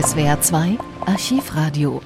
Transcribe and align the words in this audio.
SWR 0.00 0.40
2 0.40 0.78
Archivradio. 1.06 2.00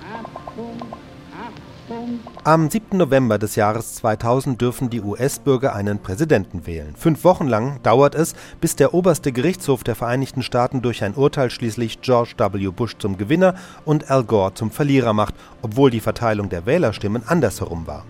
Am 2.42 2.70
7. 2.70 2.96
November 2.96 3.36
des 3.38 3.54
Jahres 3.54 3.96
2000 3.96 4.58
dürfen 4.58 4.88
die 4.88 5.02
US-Bürger 5.02 5.74
einen 5.74 5.98
Präsidenten 5.98 6.66
wählen. 6.66 6.96
Fünf 6.96 7.22
Wochen 7.24 7.46
lang 7.46 7.82
dauert 7.82 8.14
es, 8.14 8.32
bis 8.62 8.76
der 8.76 8.94
oberste 8.94 9.30
Gerichtshof 9.30 9.84
der 9.84 9.94
Vereinigten 9.94 10.42
Staaten 10.42 10.80
durch 10.80 11.04
ein 11.04 11.12
Urteil 11.12 11.50
schließlich 11.50 12.00
George 12.00 12.32
W. 12.38 12.68
Bush 12.68 12.96
zum 12.98 13.18
Gewinner 13.18 13.56
und 13.84 14.10
Al 14.10 14.24
Gore 14.24 14.54
zum 14.54 14.70
Verlierer 14.70 15.12
macht, 15.12 15.34
obwohl 15.60 15.90
die 15.90 16.00
Verteilung 16.00 16.48
der 16.48 16.64
Wählerstimmen 16.64 17.24
andersherum 17.26 17.86
war. 17.86 18.06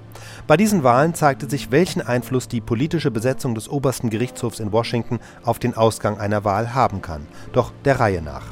Bei 0.47 0.57
diesen 0.57 0.85
Wahlen 0.85 1.15
zeigte 1.15 1.51
sich, 1.51 1.73
welchen 1.73 2.03
Einfluss 2.03 2.47
die 2.47 2.61
politische 2.61 3.11
Besetzung 3.11 3.57
des 3.57 3.69
obersten 3.69 4.11
Gerichtshofs 4.11 4.61
in 4.61 4.71
Washington 4.71 5.19
auf 5.43 5.59
den 5.59 5.77
Ausgang 5.77 6.21
einer 6.21 6.45
Wahl 6.45 6.73
haben 6.73 7.03
kann. 7.03 7.27
Doch 7.53 7.73
der 7.85 7.99
Reihe 7.99 8.23
nach. 8.23 8.45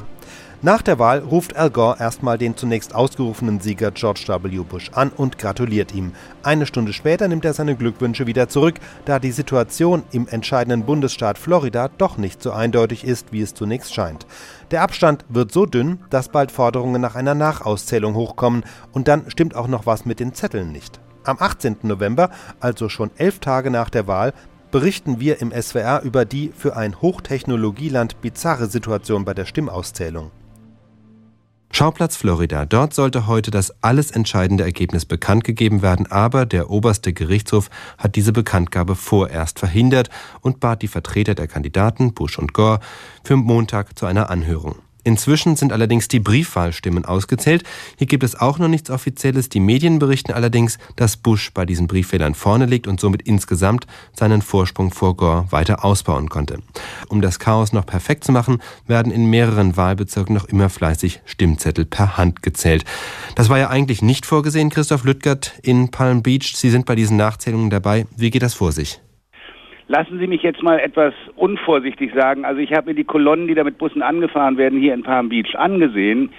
Nach 0.63 0.83
der 0.83 0.99
Wahl 0.99 1.19
ruft 1.19 1.55
Al 1.55 1.71
Gore 1.71 1.97
erstmal 1.99 2.37
den 2.37 2.55
zunächst 2.55 2.93
ausgerufenen 2.93 3.59
Sieger 3.61 3.89
George 3.89 4.25
W. 4.27 4.59
Bush 4.59 4.91
an 4.93 5.09
und 5.09 5.39
gratuliert 5.39 5.91
ihm. 5.91 6.13
Eine 6.43 6.67
Stunde 6.67 6.93
später 6.93 7.27
nimmt 7.27 7.45
er 7.45 7.53
seine 7.53 7.75
Glückwünsche 7.75 8.27
wieder 8.27 8.47
zurück, 8.47 8.75
da 9.05 9.17
die 9.17 9.31
Situation 9.31 10.03
im 10.11 10.27
entscheidenden 10.27 10.85
Bundesstaat 10.85 11.39
Florida 11.39 11.89
doch 11.97 12.17
nicht 12.17 12.43
so 12.43 12.51
eindeutig 12.51 13.03
ist, 13.05 13.33
wie 13.33 13.41
es 13.41 13.55
zunächst 13.55 13.91
scheint. 13.91 14.27
Der 14.69 14.83
Abstand 14.83 15.25
wird 15.29 15.51
so 15.51 15.65
dünn, 15.65 16.01
dass 16.11 16.29
bald 16.29 16.51
Forderungen 16.51 17.01
nach 17.01 17.15
einer 17.15 17.33
Nachauszählung 17.33 18.13
hochkommen 18.13 18.63
und 18.91 19.07
dann 19.07 19.31
stimmt 19.31 19.55
auch 19.55 19.67
noch 19.67 19.87
was 19.87 20.05
mit 20.05 20.19
den 20.19 20.35
Zetteln 20.35 20.71
nicht. 20.71 20.99
Am 21.23 21.37
18. 21.39 21.77
November, 21.81 22.29
also 22.59 22.87
schon 22.87 23.09
elf 23.17 23.39
Tage 23.39 23.71
nach 23.71 23.89
der 23.89 24.05
Wahl, 24.05 24.31
berichten 24.69 25.19
wir 25.19 25.41
im 25.41 25.51
SWR 25.51 26.03
über 26.03 26.23
die 26.23 26.51
für 26.55 26.75
ein 26.75 27.01
Hochtechnologieland 27.01 28.21
bizarre 28.21 28.67
Situation 28.67 29.25
bei 29.25 29.33
der 29.33 29.45
Stimmauszählung. 29.45 30.29
Schauplatz 31.73 32.17
Florida. 32.17 32.65
Dort 32.65 32.93
sollte 32.93 33.27
heute 33.27 33.49
das 33.49 33.73
alles 33.81 34.11
entscheidende 34.11 34.63
Ergebnis 34.63 35.05
bekannt 35.05 35.43
gegeben 35.43 35.81
werden, 35.81 36.11
aber 36.11 36.45
der 36.45 36.69
oberste 36.69 37.13
Gerichtshof 37.13 37.69
hat 37.97 38.15
diese 38.15 38.33
Bekanntgabe 38.33 38.95
vorerst 38.95 39.59
verhindert 39.59 40.09
und 40.41 40.59
bat 40.59 40.81
die 40.81 40.87
Vertreter 40.87 41.33
der 41.33 41.47
Kandidaten 41.47 42.13
Bush 42.13 42.37
und 42.37 42.53
Gore 42.53 42.79
für 43.23 43.37
Montag 43.37 43.97
zu 43.97 44.05
einer 44.05 44.29
Anhörung. 44.29 44.75
Inzwischen 45.03 45.55
sind 45.55 45.73
allerdings 45.73 46.07
die 46.07 46.19
Briefwahlstimmen 46.19 47.05
ausgezählt. 47.05 47.63
Hier 47.97 48.07
gibt 48.07 48.23
es 48.23 48.39
auch 48.39 48.59
noch 48.59 48.67
nichts 48.67 48.89
Offizielles. 48.89 49.49
Die 49.49 49.59
Medien 49.59 49.99
berichten 49.99 50.31
allerdings, 50.31 50.77
dass 50.95 51.17
Bush 51.17 51.51
bei 51.53 51.65
diesen 51.65 51.87
Briefwählern 51.87 52.35
vorne 52.35 52.65
liegt 52.65 52.87
und 52.87 52.99
somit 52.99 53.23
insgesamt 53.23 53.87
seinen 54.13 54.41
Vorsprung 54.41 54.91
vor 54.91 55.15
Gore 55.17 55.45
weiter 55.49 55.83
ausbauen 55.83 56.29
konnte. 56.29 56.59
Um 57.07 57.21
das 57.21 57.39
Chaos 57.39 57.73
noch 57.73 57.85
perfekt 57.85 58.23
zu 58.23 58.31
machen, 58.31 58.61
werden 58.87 59.11
in 59.11 59.25
mehreren 59.25 59.75
Wahlbezirken 59.77 60.35
noch 60.35 60.45
immer 60.45 60.69
fleißig 60.69 61.21
Stimmzettel 61.25 61.85
per 61.85 62.17
Hand 62.17 62.43
gezählt. 62.43 62.85
Das 63.35 63.49
war 63.49 63.59
ja 63.59 63.69
eigentlich 63.69 64.01
nicht 64.01 64.25
vorgesehen, 64.25 64.69
Christoph 64.69 65.03
Lüttgert 65.03 65.53
in 65.63 65.89
Palm 65.89 66.21
Beach. 66.21 66.53
Sie 66.55 66.69
sind 66.69 66.85
bei 66.85 66.95
diesen 66.95 67.17
Nachzählungen 67.17 67.69
dabei. 67.69 68.05
Wie 68.15 68.29
geht 68.29 68.43
das 68.43 68.53
vor 68.53 68.71
sich? 68.71 69.01
Lassen 69.91 70.19
Sie 70.19 70.27
mich 70.27 70.41
jetzt 70.41 70.63
mal 70.63 70.79
etwas 70.79 71.13
unvorsichtig 71.35 72.13
sagen. 72.13 72.45
Also 72.45 72.61
ich 72.61 72.71
habe 72.71 72.91
mir 72.91 72.95
die 72.95 73.03
Kolonnen, 73.03 73.49
die 73.49 73.55
da 73.55 73.65
mit 73.65 73.77
Bussen 73.77 74.01
angefahren 74.01 74.55
werden, 74.55 74.79
hier 74.79 74.93
in 74.93 75.03
Palm 75.03 75.27
Beach 75.27 75.53
angesehen. 75.55 76.29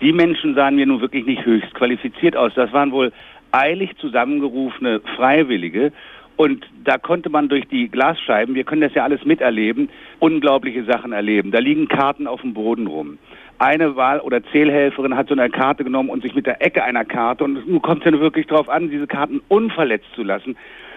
Die 0.00 0.12
Menschen 0.12 0.56
sahen 0.56 0.74
mir 0.74 0.86
nun 0.86 1.00
wirklich 1.00 1.24
nicht 1.24 1.46
höchst 1.46 1.72
qualifiziert 1.74 2.36
aus. 2.36 2.50
Das 2.56 2.72
waren 2.72 2.90
wohl 2.90 3.12
eilig 3.52 3.96
zusammengerufene 3.98 5.02
Freiwillige. 5.14 5.92
Und 6.34 6.66
da 6.82 6.98
konnte 6.98 7.30
man 7.30 7.48
durch 7.48 7.68
die 7.68 7.88
Glasscheiben, 7.88 8.56
wir 8.56 8.64
können 8.64 8.82
das 8.82 8.94
ja 8.94 9.04
alles 9.04 9.24
miterleben, 9.24 9.88
unglaubliche 10.18 10.82
Sachen 10.82 11.12
erleben. 11.12 11.52
Da 11.52 11.60
liegen 11.60 11.86
Karten 11.86 12.26
auf 12.26 12.40
dem 12.40 12.54
Boden 12.54 12.88
rum. 12.88 13.18
Eine 13.60 13.94
Wahl- 13.94 14.20
oder 14.20 14.42
Zählhelferin 14.50 15.16
hat 15.16 15.28
so 15.28 15.34
eine 15.34 15.48
Karte 15.48 15.84
genommen 15.84 16.10
und 16.10 16.24
sich 16.24 16.34
mit 16.34 16.46
der 16.46 16.60
Ecke 16.60 16.82
einer 16.82 17.04
Karte, 17.04 17.44
und 17.44 17.68
nun 17.68 17.80
kommt 17.82 18.04
es 18.04 18.12
ja 18.12 18.18
wirklich 18.18 18.48
darauf 18.48 18.68
an, 18.68 18.90
diese 18.90 19.06
Karten 19.06 19.40
unverletzt 19.46 20.12
zu 20.16 20.24
lassen, 20.24 20.56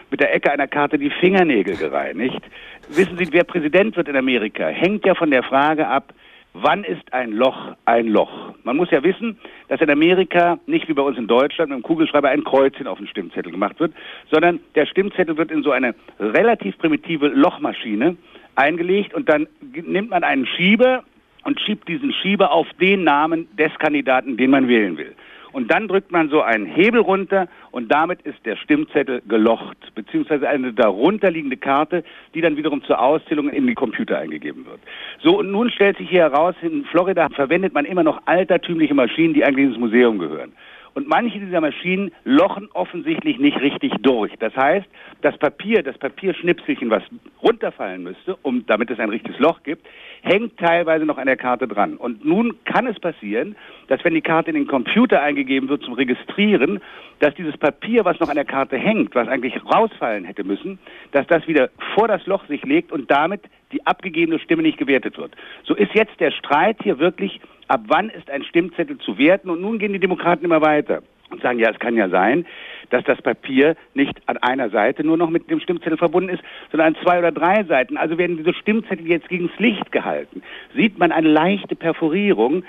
mit 0.10 0.20
der 0.20 0.34
Ecke 0.34 0.52
einer 0.52 0.68
Karte 0.68 0.98
die 0.98 1.10
Fingernägel 1.10 1.76
gereinigt. 1.76 2.42
Wissen 2.90 3.18
Sie, 3.18 3.28
wer 3.32 3.44
Präsident 3.44 3.96
wird 3.96 4.08
in 4.08 4.16
Amerika, 4.16 4.68
hängt 4.68 5.06
ja 5.06 5.16
von 5.16 5.32
der 5.32 5.44
Frage 5.44 5.88
ab, 5.88 6.14
wann 6.54 6.84
ist 6.84 7.14
ein 7.14 7.32
Loch 7.32 7.76
ein 7.86 8.08
Loch? 8.08 8.54
Man 8.64 8.78
muss 8.78 8.92
ja 8.92 9.04
wissen, 9.04 9.38
dass 9.68 9.82
in 9.82 9.90
Amerika 9.90 10.60
nicht 10.66 10.88
wie 10.88 10.94
bei 10.94 11.02
uns 11.02 11.18
in 11.18 11.28
Deutschland 11.28 11.70
mit 11.70 11.80
dem 11.80 11.84
Kugelschreiber 11.84 12.30
ein 12.30 12.44
Kreuzchen 12.44 12.88
auf 12.88 12.98
den 12.98 13.08
Stimmzettel 13.08 13.52
gemacht 13.52 13.80
wird, 13.80 13.94
sondern 14.32 14.60
der 14.76 14.86
Stimmzettel 14.86 15.38
wird 15.38 15.52
in 15.52 15.64
so 15.64 15.72
eine 15.72 15.94
relativ 16.20 16.78
primitive 16.78 17.28
Lochmaschine 17.28 18.18
eingelegt 18.56 19.14
und 19.14 19.30
dann 19.30 19.48
nimmt 19.62 20.10
man 20.10 20.24
einen 20.24 20.46
Schieber 20.46 21.04
und 21.44 21.60
schiebt 21.62 21.88
diesen 21.88 22.12
Schieber 22.14 22.52
auf 22.52 22.68
den 22.80 23.04
Namen 23.04 23.48
des 23.58 23.72
Kandidaten, 23.80 24.38
den 24.38 24.52
man 24.52 24.68
wählen 24.68 24.98
will. 24.98 25.16
Und 25.52 25.72
dann 25.72 25.88
drückt 25.88 26.12
man 26.12 26.30
so 26.30 26.42
einen 26.42 26.66
Hebel 26.66 27.02
runter 27.02 27.48
und 27.72 27.92
damit 27.92 28.22
ist 28.22 28.46
der 28.46 28.56
Stimmzettel 28.56 29.22
gelocht, 29.28 29.78
beziehungsweise 29.96 30.48
eine 30.48 30.74
darunterliegende 30.74 31.58
Karte, 31.58 32.04
die 32.34 32.42
dann 32.42 32.58
wiederum 32.58 32.84
zur 32.84 33.00
Auszählung 33.00 33.50
in 33.50 33.68
die 33.68 33.76
Computer 33.76 34.18
eingegeben 34.18 34.66
wird. 34.66 34.80
So, 35.22 35.40
und 35.40 35.52
nun 35.52 35.70
stellt 35.70 35.98
sich 35.98 36.10
hier 36.10 36.22
heraus, 36.22 36.56
in 36.62 36.86
Florida 36.86 37.30
verwendet 37.30 37.74
man 37.74 37.86
immer 37.86 38.04
noch 38.04 38.22
altertümliche 38.26 38.94
Maschinen, 38.94 39.34
die 39.34 39.44
eigentlich 39.44 39.68
ins 39.68 39.78
Museum 39.78 40.20
gehören. 40.20 40.52
Und 40.94 41.08
manche 41.08 41.40
dieser 41.40 41.62
Maschinen 41.62 42.12
lochen 42.24 42.70
offensichtlich 42.74 43.40
nicht 43.40 43.60
richtig 43.62 43.94
durch. 44.02 44.32
Das 44.40 44.56
heißt, 44.56 44.88
das 45.22 45.38
Papier, 45.38 45.84
das 45.84 45.98
Papierschnipselchen, 45.98 46.90
was 46.90 47.04
runterfallen 47.42 48.04
müsste, 48.04 48.36
um, 48.42 48.66
damit 48.66 48.90
es 48.90 49.00
ein 49.00 49.10
richtiges 49.10 49.40
Loch 49.40 49.64
gibt, 49.64 49.88
hängt 50.22 50.58
teilweise 50.58 51.06
noch 51.06 51.18
an 51.18 51.28
der 51.28 51.38
Karte 51.38 51.68
dran. 51.68 51.96
Und 51.98 52.26
nun 52.26 52.56
kann 52.66 52.88
es 52.88 53.00
passieren, 53.00 53.56
dass 53.88 54.04
wenn 54.04 54.14
die 54.14 54.22
Karte 54.22 54.50
in 54.50 54.56
den 54.56 54.68
Computer 54.68 55.22
eingegeben 55.22 55.70
wird 55.70 55.84
zum 55.84 55.94
Registrieren, 55.94 56.82
dass 57.20 57.34
dieses 57.36 57.58
Papier, 57.58 58.06
was 58.06 58.20
noch 58.20 58.30
an 58.30 58.36
der 58.36 58.46
Karte 58.46 58.78
hängt, 58.78 59.16
was 59.16 59.28
eigentlich 59.28 59.56
rausfallen 59.66 60.26
hätte 60.26 60.44
müssen, 60.44 60.80
dass 61.12 61.28
das 61.28 61.48
wieder 61.48 61.70
vor 61.96 62.08
das 62.08 62.26
Loch 62.26 62.46
sich 62.48 62.64
legt 62.64 62.92
und 62.92 63.10
damit 63.12 63.42
die 63.72 63.86
abgegebene 63.86 64.40
Stimme 64.40 64.64
nicht 64.64 64.78
gewertet 64.78 65.18
wird. 65.18 65.36
So 65.64 65.76
ist 65.76 65.94
jetzt 65.94 66.20
der 66.20 66.32
Streit 66.32 66.78
hier 66.82 67.00
wirklich 67.00 67.40
ab 67.70 67.82
wann 67.88 68.10
ist 68.10 68.30
ein 68.30 68.44
Stimmzettel 68.44 68.98
zu 68.98 69.18
werten? 69.18 69.50
Und 69.50 69.62
nun 69.62 69.80
gehen 69.80 69.94
die 69.94 70.00
Demokraten 70.00 70.44
immer 70.44 70.62
weiter 70.62 71.02
und 71.30 71.42
sagen, 71.42 71.60
ja, 71.60 71.70
es 71.70 71.80
kann 71.80 71.96
ja 71.96 72.10
sein, 72.10 72.46
dass 72.90 73.04
das 73.04 73.22
Papier 73.22 73.76
nicht 73.94 74.20
an 74.26 74.38
einer 74.38 74.70
Seite 74.72 75.04
nur 75.04 75.16
noch 75.16 75.30
mit 75.30 75.50
dem 75.50 75.60
Stimmzettel 75.60 75.98
verbunden 75.98 76.30
ist, 76.30 76.44
sondern 76.72 76.96
an 76.96 77.02
zwei 77.04 77.20
oder 77.20 77.32
drei 77.32 77.64
Seiten. 77.64 77.98
Also 77.98 78.18
werden 78.18 78.38
diese 78.38 78.54
Stimmzettel 78.54 79.08
jetzt 79.08 79.30
gegens 79.30 79.52
Licht 79.60 79.92
gehalten. 79.92 80.42
Sieht 80.76 80.98
man 80.98 81.12
eine 81.12 81.30
leichte 81.30 81.76
Perforierung. 81.76 82.64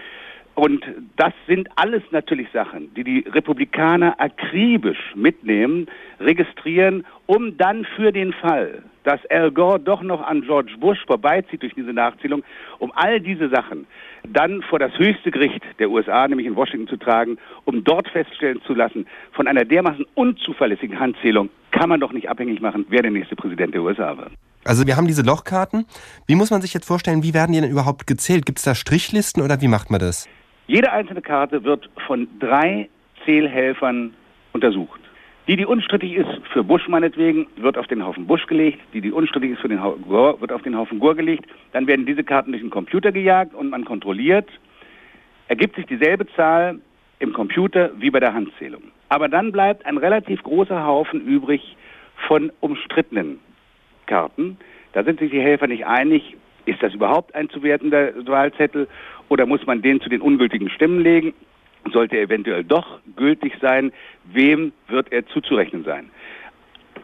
Und 0.54 0.84
das 1.16 1.32
sind 1.46 1.68
alles 1.76 2.02
natürlich 2.10 2.48
Sachen, 2.52 2.92
die 2.94 3.04
die 3.04 3.24
Republikaner 3.30 4.20
akribisch 4.20 5.14
mitnehmen, 5.14 5.86
registrieren, 6.18 7.06
um 7.26 7.56
dann 7.56 7.86
für 7.96 8.12
den 8.12 8.32
Fall, 8.32 8.82
dass 9.04 9.24
Al 9.30 9.50
Gore 9.52 9.80
doch 9.80 10.02
noch 10.02 10.20
an 10.20 10.42
George 10.42 10.72
Bush 10.78 10.98
vorbeizieht 11.06 11.62
durch 11.62 11.74
diese 11.74 11.92
Nachzählung, 11.92 12.42
um 12.78 12.92
all 12.94 13.20
diese 13.20 13.48
Sachen 13.48 13.86
dann 14.28 14.62
vor 14.62 14.78
das 14.78 14.92
höchste 14.98 15.30
Gericht 15.30 15.62
der 15.78 15.90
USA, 15.90 16.28
nämlich 16.28 16.46
in 16.46 16.56
Washington, 16.56 16.88
zu 16.88 16.96
tragen, 16.96 17.38
um 17.64 17.82
dort 17.84 18.08
feststellen 18.08 18.60
zu 18.66 18.74
lassen, 18.74 19.06
von 19.32 19.46
einer 19.46 19.64
dermaßen 19.64 20.04
unzuverlässigen 20.14 20.98
Handzählung 20.98 21.48
kann 21.70 21.88
man 21.88 22.00
doch 22.00 22.12
nicht 22.12 22.28
abhängig 22.28 22.60
machen, 22.60 22.84
wer 22.88 23.02
der 23.02 23.10
nächste 23.10 23.36
Präsident 23.36 23.74
der 23.74 23.82
USA 23.82 24.16
wird. 24.18 24.32
Also 24.64 24.86
wir 24.86 24.96
haben 24.96 25.06
diese 25.06 25.22
Lochkarten. 25.22 25.86
Wie 26.26 26.34
muss 26.34 26.50
man 26.50 26.60
sich 26.60 26.74
jetzt 26.74 26.86
vorstellen, 26.86 27.22
wie 27.22 27.32
werden 27.32 27.52
die 27.52 27.60
denn 27.60 27.70
überhaupt 27.70 28.06
gezählt? 28.06 28.44
Gibt 28.44 28.58
es 28.58 28.64
da 28.64 28.74
Strichlisten 28.74 29.42
oder 29.42 29.60
wie 29.62 29.68
macht 29.68 29.90
man 29.90 30.00
das? 30.00 30.28
Jede 30.70 30.92
einzelne 30.92 31.20
Karte 31.20 31.64
wird 31.64 31.90
von 32.06 32.28
drei 32.38 32.88
Zählhelfern 33.24 34.14
untersucht. 34.52 35.00
Die, 35.48 35.56
die 35.56 35.66
unstrittig 35.66 36.14
ist 36.14 36.28
für 36.52 36.62
Bush 36.62 36.86
meinetwegen, 36.86 37.48
wird 37.56 37.76
auf 37.76 37.88
den 37.88 38.06
Haufen 38.06 38.28
Bush 38.28 38.46
gelegt. 38.46 38.78
Die, 38.94 39.00
die 39.00 39.10
unstrittig 39.10 39.50
ist 39.50 39.60
für 39.60 39.68
den 39.68 39.82
Haufen 39.82 40.04
Gore, 40.06 40.40
wird 40.40 40.52
auf 40.52 40.62
den 40.62 40.76
Haufen 40.76 41.00
Gore 41.00 41.16
gelegt. 41.16 41.46
Dann 41.72 41.88
werden 41.88 42.06
diese 42.06 42.22
Karten 42.22 42.52
durch 42.52 42.62
den 42.62 42.70
Computer 42.70 43.10
gejagt 43.10 43.52
und 43.52 43.70
man 43.70 43.84
kontrolliert. 43.84 44.48
Ergibt 45.48 45.74
sich 45.74 45.86
dieselbe 45.86 46.28
Zahl 46.36 46.78
im 47.18 47.32
Computer 47.32 47.90
wie 47.98 48.10
bei 48.10 48.20
der 48.20 48.32
Handzählung. 48.32 48.92
Aber 49.08 49.28
dann 49.28 49.50
bleibt 49.50 49.84
ein 49.86 49.96
relativ 49.96 50.40
großer 50.44 50.86
Haufen 50.86 51.20
übrig 51.26 51.76
von 52.28 52.52
umstrittenen 52.60 53.40
Karten. 54.06 54.56
Da 54.92 55.02
sind 55.02 55.18
sich 55.18 55.32
die 55.32 55.40
Helfer 55.40 55.66
nicht 55.66 55.84
einig, 55.84 56.36
ist 56.66 56.82
das 56.82 56.94
überhaupt 56.94 57.34
ein 57.34 57.48
zu 57.50 57.62
wertender 57.62 58.12
Wahlzettel 58.26 58.88
oder 59.28 59.46
muss 59.46 59.66
man 59.66 59.82
den 59.82 60.00
zu 60.00 60.08
den 60.08 60.20
ungültigen 60.20 60.70
Stimmen 60.70 61.02
legen? 61.02 61.34
sollte 61.92 62.16
er 62.16 62.22
eventuell 62.22 62.64
doch 62.64 63.00
gültig 63.16 63.54
sein, 63.60 63.92
wem 64.24 64.72
wird 64.88 65.12
er 65.12 65.26
zuzurechnen 65.26 65.84
sein? 65.84 66.10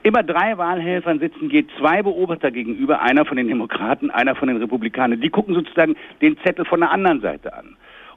Immer 0.03 0.23
drei 0.23 0.57
Wahlhelfern 0.57 1.19
sitzen 1.19 1.51
je 1.51 1.65
zwei 1.79 2.03
Beobachter 2.03 2.51
gegenüber, 2.51 3.01
einer 3.01 3.25
von 3.25 3.37
den 3.37 3.49
Demokraten, 3.49 4.11
einer 4.11 4.37
von 4.37 4.49
den 4.49 4.59
Republikanern. 4.59 5.21
Die 5.21 5.31
gucken 5.31 5.55
sozusagen 5.55 5.97
den 6.21 6.37
Zettel 6.39 6.65
von 6.65 6.81
der 6.81 6.93
anderen 6.93 7.21
Seite 7.21 7.53
an. 7.55 7.77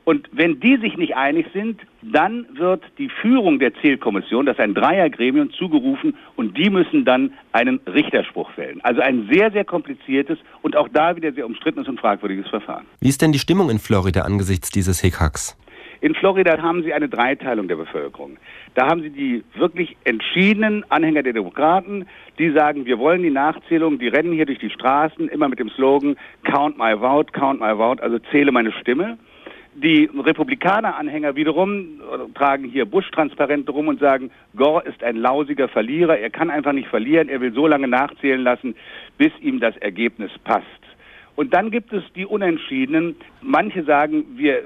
Und 0.09 0.27
wenn 0.31 0.59
die 0.59 0.75
sich 0.77 0.97
nicht 0.97 1.15
einig 1.15 1.45
sind, 1.53 1.81
dann 2.01 2.47
wird 2.55 2.81
die 2.97 3.09
Führung 3.09 3.59
der 3.59 3.75
Zählkommission, 3.75 4.47
das 4.47 4.55
ist 4.57 4.59
ein 4.59 4.73
Dreiergremium, 4.73 5.51
zugerufen 5.51 6.17
und 6.35 6.57
die 6.57 6.71
müssen 6.71 7.05
dann 7.05 7.31
einen 7.51 7.79
Richterspruch 7.85 8.49
fällen. 8.53 8.81
Also 8.81 9.01
ein 9.01 9.29
sehr, 9.31 9.51
sehr 9.51 9.65
kompliziertes 9.65 10.39
und 10.63 10.75
auch 10.75 10.87
da 10.91 11.15
wieder 11.15 11.31
sehr 11.31 11.45
umstrittenes 11.45 11.87
und 11.87 11.99
fragwürdiges 11.99 12.47
Verfahren. 12.47 12.87
Wie 13.01 13.09
ist 13.09 13.21
denn 13.21 13.33
die 13.33 13.37
Stimmung 13.37 13.69
in 13.69 13.77
Florida 13.77 14.21
angesichts 14.21 14.71
dieses 14.71 14.99
Hickhacks? 14.99 15.55
In 16.01 16.15
Florida 16.15 16.59
haben 16.59 16.81
sie 16.81 16.91
eine 16.91 17.07
Dreiteilung 17.07 17.67
der 17.67 17.75
Bevölkerung. 17.75 18.37
Da 18.73 18.87
haben 18.87 19.03
sie 19.03 19.11
die 19.11 19.43
wirklich 19.57 19.95
entschiedenen 20.05 20.89
Anhänger 20.89 21.21
der 21.21 21.33
Demokraten, 21.33 22.07
die 22.39 22.49
sagen, 22.49 22.87
wir 22.87 22.97
wollen 22.97 23.21
die 23.21 23.29
Nachzählung, 23.29 23.99
die 23.99 24.07
rennen 24.07 24.33
hier 24.33 24.47
durch 24.47 24.57
die 24.57 24.71
Straßen, 24.71 25.29
immer 25.29 25.49
mit 25.49 25.59
dem 25.59 25.69
Slogan 25.69 26.15
Count 26.45 26.79
my 26.79 26.97
vote, 26.97 27.31
count 27.31 27.59
my 27.59 27.75
vote, 27.75 28.01
also 28.01 28.17
zähle 28.31 28.51
meine 28.51 28.71
Stimme. 28.71 29.19
Die 29.81 30.09
Republikaner-Anhänger 30.13 31.37
wiederum 31.37 32.01
tragen 32.35 32.65
hier 32.65 32.85
Bush-Transparente 32.85 33.71
rum 33.71 33.87
und 33.87 34.01
sagen, 34.01 34.29
Gore 34.53 34.83
ist 34.85 35.01
ein 35.05 35.15
lausiger 35.15 35.69
Verlierer, 35.69 36.17
er 36.17 36.29
kann 36.29 36.49
einfach 36.49 36.73
nicht 36.73 36.89
verlieren, 36.89 37.29
er 37.29 37.39
will 37.39 37.53
so 37.53 37.65
lange 37.65 37.87
nachzählen 37.87 38.41
lassen, 38.41 38.75
bis 39.17 39.31
ihm 39.39 39.61
das 39.61 39.77
Ergebnis 39.77 40.31
passt. 40.43 40.65
Und 41.37 41.53
dann 41.53 41.71
gibt 41.71 41.93
es 41.93 42.03
die 42.13 42.25
Unentschiedenen. 42.25 43.15
Manche 43.41 43.83
sagen, 43.83 44.25
wir, 44.35 44.63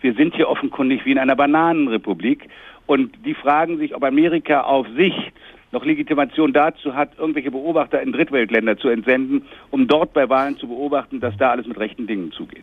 wir 0.00 0.14
sind 0.14 0.36
hier 0.36 0.48
offenkundig 0.48 1.04
wie 1.04 1.10
in 1.10 1.18
einer 1.18 1.34
Bananenrepublik. 1.34 2.48
Und 2.86 3.12
die 3.24 3.34
fragen 3.34 3.78
sich, 3.78 3.96
ob 3.96 4.04
Amerika 4.04 4.60
auf 4.60 4.86
Sicht 4.96 5.32
noch 5.72 5.84
Legitimation 5.84 6.52
dazu 6.52 6.94
hat, 6.94 7.18
irgendwelche 7.18 7.50
Beobachter 7.50 8.00
in 8.00 8.12
Drittweltländer 8.12 8.76
zu 8.76 8.90
entsenden, 8.90 9.42
um 9.72 9.88
dort 9.88 10.12
bei 10.12 10.28
Wahlen 10.28 10.56
zu 10.56 10.68
beobachten, 10.68 11.18
dass 11.18 11.36
da 11.36 11.50
alles 11.50 11.66
mit 11.66 11.80
rechten 11.80 12.06
Dingen 12.06 12.30
zugeht. 12.30 12.62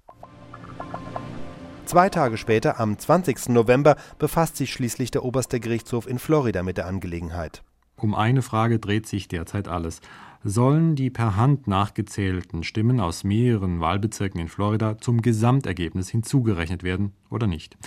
Zwei 1.85 2.09
Tage 2.09 2.37
später, 2.37 2.79
am 2.79 2.97
20. 2.97 3.49
November, 3.49 3.97
befasst 4.17 4.55
sich 4.57 4.71
schließlich 4.71 5.11
der 5.11 5.23
oberste 5.23 5.59
Gerichtshof 5.59 6.07
in 6.07 6.17
Florida 6.17 6.63
mit 6.63 6.77
der 6.77 6.87
Angelegenheit. 6.87 7.61
Um 7.97 8.15
eine 8.15 8.41
Frage 8.41 8.79
dreht 8.79 9.05
sich 9.05 9.27
derzeit 9.27 9.67
alles. 9.67 10.01
Sollen 10.43 10.95
die 10.95 11.09
per 11.09 11.35
Hand 11.35 11.67
nachgezählten 11.67 12.63
Stimmen 12.63 12.99
aus 12.99 13.23
mehreren 13.23 13.79
Wahlbezirken 13.79 14.41
in 14.41 14.47
Florida 14.47 14.97
zum 14.97 15.21
Gesamtergebnis 15.21 16.09
hinzugerechnet 16.09 16.83
werden 16.83 17.13
oder 17.29 17.47
nicht? 17.47 17.77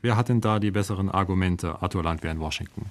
Wer 0.00 0.16
hat 0.16 0.28
denn 0.28 0.40
da 0.40 0.58
die 0.58 0.70
besseren 0.70 1.08
Argumente, 1.08 1.82
Arthur 1.82 2.02
Landwehr 2.02 2.32
in 2.32 2.40
Washington? 2.40 2.86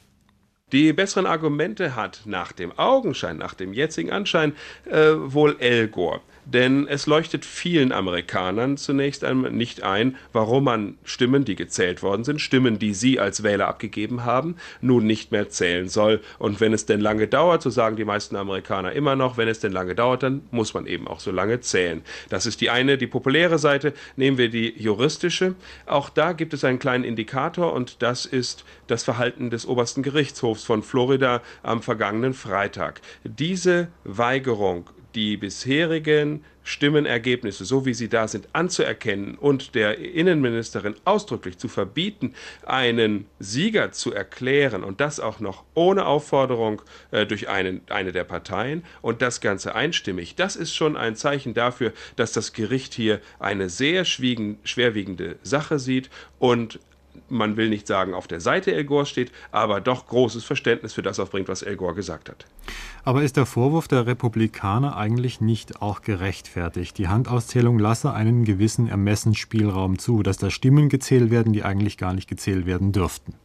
Die 0.71 0.93
besseren 0.93 1.25
Argumente 1.25 1.95
hat 1.95 2.21
nach 2.25 2.51
dem 2.51 2.77
Augenschein, 2.77 3.37
nach 3.37 3.55
dem 3.55 3.73
jetzigen 3.73 4.11
Anschein 4.11 4.53
äh, 4.85 5.13
wohl 5.15 5.57
El 5.59 5.87
Gore. 5.87 6.21
Denn 6.53 6.87
es 6.87 7.05
leuchtet 7.05 7.45
vielen 7.45 7.91
Amerikanern 7.91 8.75
zunächst 8.77 9.23
einmal 9.23 9.51
nicht 9.51 9.83
ein, 9.83 10.17
warum 10.33 10.63
man 10.63 10.97
Stimmen, 11.03 11.45
die 11.45 11.55
gezählt 11.55 12.01
worden 12.01 12.23
sind, 12.23 12.41
Stimmen, 12.41 12.79
die 12.79 12.95
sie 12.95 13.19
als 13.19 13.43
Wähler 13.43 13.67
abgegeben 13.67 14.25
haben, 14.25 14.55
nun 14.81 15.05
nicht 15.05 15.31
mehr 15.31 15.49
zählen 15.49 15.89
soll. 15.89 16.21
Und 16.39 16.59
wenn 16.59 16.73
es 16.73 16.87
denn 16.87 17.01
lange 17.01 17.27
dauert, 17.27 17.61
so 17.61 17.69
sagen 17.69 17.97
die 17.97 18.05
meisten 18.05 18.35
Amerikaner 18.35 18.93
immer 18.93 19.15
noch, 19.15 19.37
wenn 19.37 19.47
es 19.47 19.59
denn 19.59 19.71
lange 19.71 19.93
dauert, 19.93 20.23
dann 20.23 20.41
muss 20.49 20.73
man 20.73 20.87
eben 20.87 21.07
auch 21.07 21.19
so 21.19 21.31
lange 21.31 21.59
zählen. 21.59 22.01
Das 22.29 22.47
ist 22.47 22.61
die 22.61 22.71
eine, 22.71 22.97
die 22.97 23.07
populäre 23.07 23.59
Seite. 23.59 23.93
Nehmen 24.15 24.39
wir 24.39 24.49
die 24.49 24.73
juristische. 24.75 25.53
Auch 25.85 26.09
da 26.09 26.33
gibt 26.33 26.55
es 26.55 26.63
einen 26.63 26.79
kleinen 26.79 27.03
Indikator 27.03 27.73
und 27.73 28.01
das 28.01 28.25
ist 28.25 28.65
das 28.87 29.03
Verhalten 29.03 29.51
des 29.51 29.67
obersten 29.67 30.01
Gerichtshofs 30.01 30.63
von 30.63 30.81
Florida 30.81 31.43
am 31.61 31.83
vergangenen 31.83 32.33
Freitag. 32.33 33.01
Diese 33.23 33.89
Weigerung 34.03 34.89
die 35.15 35.37
bisherigen 35.37 36.43
Stimmenergebnisse, 36.63 37.65
so 37.65 37.85
wie 37.85 37.95
sie 37.95 38.09
da 38.09 38.27
sind, 38.27 38.47
anzuerkennen 38.53 39.35
und 39.35 39.73
der 39.73 39.97
Innenministerin 39.97 40.95
ausdrücklich 41.03 41.57
zu 41.57 41.67
verbieten, 41.67 42.35
einen 42.63 43.25
Sieger 43.39 43.91
zu 43.91 44.13
erklären 44.13 44.83
und 44.83 45.01
das 45.01 45.19
auch 45.19 45.39
noch 45.39 45.63
ohne 45.73 46.05
Aufforderung 46.05 46.81
äh, 47.11 47.25
durch 47.25 47.49
einen, 47.49 47.81
eine 47.89 48.11
der 48.11 48.23
Parteien 48.23 48.83
und 49.01 49.21
das 49.23 49.41
Ganze 49.41 49.73
einstimmig, 49.73 50.35
das 50.35 50.55
ist 50.55 50.75
schon 50.75 50.95
ein 50.95 51.15
Zeichen 51.15 51.55
dafür, 51.55 51.91
dass 52.15 52.33
das 52.33 52.53
Gericht 52.53 52.93
hier 52.93 53.19
eine 53.39 53.69
sehr 53.69 54.05
schwerwiegende 54.05 55.37
Sache 55.41 55.79
sieht 55.79 56.09
und 56.37 56.79
man 57.29 57.57
will 57.57 57.69
nicht 57.69 57.87
sagen, 57.87 58.13
auf 58.13 58.27
der 58.27 58.41
Seite 58.41 58.73
El 58.73 58.85
Gore 58.85 59.05
steht, 59.05 59.31
aber 59.51 59.81
doch 59.81 60.07
großes 60.07 60.43
Verständnis 60.43 60.93
für 60.93 61.01
das 61.01 61.19
aufbringt, 61.19 61.47
was 61.47 61.61
El 61.61 61.75
Gore 61.75 61.95
gesagt 61.95 62.29
hat. 62.29 62.45
Aber 63.03 63.23
ist 63.23 63.37
der 63.37 63.45
Vorwurf 63.45 63.87
der 63.87 64.05
Republikaner 64.05 64.97
eigentlich 64.97 65.41
nicht 65.41 65.81
auch 65.81 66.01
gerechtfertigt? 66.01 66.97
Die 66.97 67.07
Handauszählung 67.07 67.79
lasse 67.79 68.13
einen 68.13 68.45
gewissen 68.45 68.87
Ermessensspielraum 68.87 69.99
zu, 69.99 70.23
dass 70.23 70.37
da 70.37 70.49
Stimmen 70.49 70.89
gezählt 70.89 71.31
werden, 71.31 71.53
die 71.53 71.63
eigentlich 71.63 71.97
gar 71.97 72.13
nicht 72.13 72.29
gezählt 72.29 72.65
werden 72.65 72.91
dürften. 72.91 73.35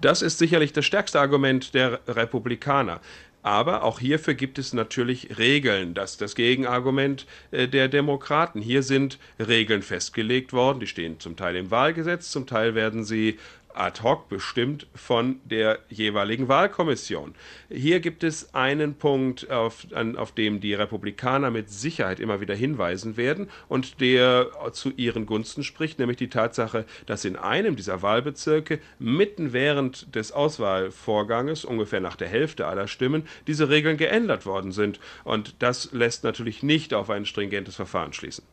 Das 0.00 0.22
ist 0.22 0.38
sicherlich 0.38 0.72
das 0.72 0.84
stärkste 0.84 1.20
Argument 1.20 1.74
der 1.74 2.00
Republikaner. 2.06 3.00
Aber 3.42 3.82
auch 3.82 3.98
hierfür 3.98 4.34
gibt 4.34 4.58
es 4.58 4.72
natürlich 4.72 5.36
Regeln. 5.36 5.94
Das 5.94 6.12
ist 6.12 6.20
das 6.20 6.36
Gegenargument 6.36 7.26
äh, 7.50 7.66
der 7.66 7.88
Demokraten. 7.88 8.62
Hier 8.62 8.84
sind 8.84 9.18
Regeln 9.38 9.82
festgelegt 9.82 10.52
worden, 10.52 10.78
die 10.78 10.86
stehen 10.86 11.18
zum 11.18 11.36
Teil 11.36 11.56
im 11.56 11.70
Wahlgesetz, 11.70 12.30
zum 12.30 12.46
Teil 12.46 12.74
werden 12.76 13.04
sie 13.04 13.38
ad 13.74 14.02
hoc 14.02 14.28
bestimmt 14.28 14.86
von 14.94 15.40
der 15.44 15.78
jeweiligen 15.88 16.48
Wahlkommission. 16.48 17.34
Hier 17.70 18.00
gibt 18.00 18.24
es 18.24 18.54
einen 18.54 18.94
Punkt, 18.94 19.50
auf, 19.50 19.86
an, 19.94 20.16
auf 20.16 20.32
dem 20.32 20.60
die 20.60 20.74
Republikaner 20.74 21.50
mit 21.50 21.70
Sicherheit 21.70 22.20
immer 22.20 22.40
wieder 22.40 22.54
hinweisen 22.54 23.16
werden 23.16 23.48
und 23.68 24.00
der 24.00 24.48
zu 24.72 24.90
ihren 24.90 25.26
Gunsten 25.26 25.64
spricht, 25.64 25.98
nämlich 25.98 26.16
die 26.16 26.28
Tatsache, 26.28 26.84
dass 27.06 27.24
in 27.24 27.36
einem 27.36 27.76
dieser 27.76 28.02
Wahlbezirke 28.02 28.80
mitten 28.98 29.52
während 29.52 30.14
des 30.14 30.32
Auswahlvorganges, 30.32 31.64
ungefähr 31.64 32.00
nach 32.00 32.16
der 32.16 32.28
Hälfte 32.28 32.66
aller 32.66 32.88
Stimmen, 32.88 33.24
diese 33.46 33.68
Regeln 33.68 33.96
geändert 33.96 34.46
worden 34.46 34.72
sind. 34.72 35.00
Und 35.24 35.56
das 35.60 35.92
lässt 35.92 36.24
natürlich 36.24 36.62
nicht 36.62 36.94
auf 36.94 37.10
ein 37.10 37.26
stringentes 37.26 37.76
Verfahren 37.76 38.12
schließen. 38.12 38.44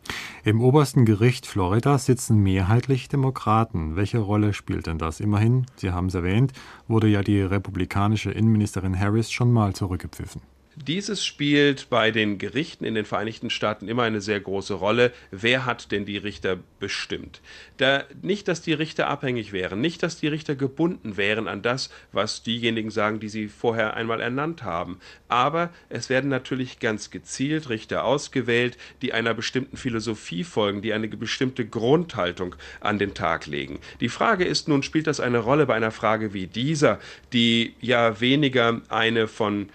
Im 0.44 0.62
obersten 0.62 1.06
Gericht 1.06 1.46
Florida 1.46 1.98
sitzen 1.98 2.42
mehrheitlich 2.42 3.10
Demokraten. 3.10 3.96
Welche 3.96 4.20
Rolle 4.20 4.54
spielt 4.54 4.88
denn 4.88 4.98
das? 4.98 5.09
Das. 5.10 5.20
Immerhin, 5.20 5.66
Sie 5.76 5.92
haben 5.92 6.08
es 6.08 6.14
erwähnt, 6.14 6.54
wurde 6.88 7.08
ja 7.08 7.22
die 7.22 7.42
republikanische 7.42 8.32
Innenministerin 8.32 8.98
Harris 8.98 9.32
schon 9.32 9.52
mal 9.52 9.74
zurückgepfiffen. 9.74 10.42
Dieses 10.76 11.26
spielt 11.26 11.90
bei 11.90 12.12
den 12.12 12.38
Gerichten 12.38 12.86
in 12.86 12.96
den 12.96 13.06
Vereinigten 13.06 13.50
Staaten 13.50 13.88
immer 13.88 14.04
eine 14.04 14.22
sehr 14.22 14.40
große 14.40 14.76
Rolle. 14.76 15.12
Wer 15.32 15.66
hat 15.66 15.92
denn 15.92 16.06
die 16.06 16.18
Richter 16.18 16.58
bestimmt? 16.80 17.42
Da, 17.78 18.04
nicht, 18.22 18.48
dass 18.48 18.62
die 18.62 18.74
Richter 18.74 19.08
abhängig 19.08 19.52
wären, 19.52 19.82
nicht, 19.82 20.04
dass 20.04 20.20
die 20.20 20.28
Richter 20.28 20.56
gebunden 20.56 21.18
wären 21.18 21.48
an 21.48 21.62
das, 21.62 21.90
was 22.12 22.44
diejenigen 22.44 22.92
sagen, 22.92 23.20
die 23.20 23.30
sie 23.30 23.48
vorher 23.48 23.96
einmal 23.96 24.22
ernannt 24.22 24.64
haben. 24.64 25.00
Aber 25.28 25.70
es 25.90 26.10
werden 26.10 26.30
natürlich 26.30 26.80
ganz 26.80 27.10
gezielt 27.10 27.70
Richter 27.70 28.06
ausgewählt, 28.06 28.78
die 29.02 29.12
einer 29.12 29.34
bestimmten 29.34 29.76
Philosophie 29.76 30.44
folgen, 30.44 30.82
die 30.82 30.94
eine 30.94 31.08
bestimmte 31.08 31.66
Grundhaltung 31.66 32.56
an 32.80 33.00
den 33.00 33.14
Tag 33.14 33.48
legen. 33.48 33.80
Die 34.00 34.10
Frage 34.10 34.46
ist 34.46 34.68
nun, 34.68 34.84
spielt 34.84 35.08
das 35.08 35.20
eine 35.20 35.40
Rolle 35.40 35.66
bei 35.66 35.76
einer 35.76 35.92
Frage 35.92 36.34
wie 36.34 36.48
dieser, 36.48 37.00
die 37.34 37.74
ja 37.82 38.22
weniger 38.22 38.82
eine 38.90 39.28
von 39.28 39.70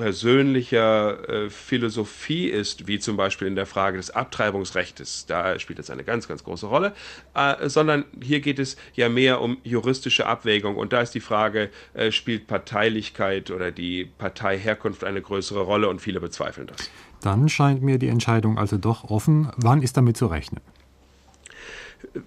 persönlicher 0.00 1.28
äh, 1.28 1.50
Philosophie 1.50 2.46
ist, 2.46 2.86
wie 2.88 2.98
zum 2.98 3.18
Beispiel 3.18 3.46
in 3.46 3.54
der 3.54 3.66
Frage 3.66 3.98
des 3.98 4.10
Abtreibungsrechts, 4.10 5.26
da 5.26 5.58
spielt 5.58 5.78
das 5.78 5.90
eine 5.90 6.04
ganz, 6.04 6.26
ganz 6.26 6.42
große 6.42 6.66
Rolle, 6.66 6.94
äh, 7.34 7.68
sondern 7.68 8.06
hier 8.22 8.40
geht 8.40 8.58
es 8.58 8.76
ja 8.94 9.10
mehr 9.10 9.42
um 9.42 9.58
juristische 9.62 10.26
Abwägung 10.26 10.76
und 10.76 10.94
da 10.94 11.02
ist 11.02 11.14
die 11.14 11.20
Frage, 11.20 11.68
äh, 11.92 12.10
spielt 12.12 12.46
Parteilichkeit 12.46 13.50
oder 13.50 13.70
die 13.70 14.06
Parteiherkunft 14.16 15.04
eine 15.04 15.20
größere 15.20 15.60
Rolle 15.60 15.90
und 15.90 16.00
viele 16.00 16.20
bezweifeln 16.20 16.68
das. 16.68 16.90
Dann 17.20 17.50
scheint 17.50 17.82
mir 17.82 17.98
die 17.98 18.08
Entscheidung 18.08 18.56
also 18.56 18.78
doch 18.78 19.04
offen. 19.04 19.50
Wann 19.58 19.82
ist 19.82 19.98
damit 19.98 20.16
zu 20.16 20.26
rechnen? 20.26 20.60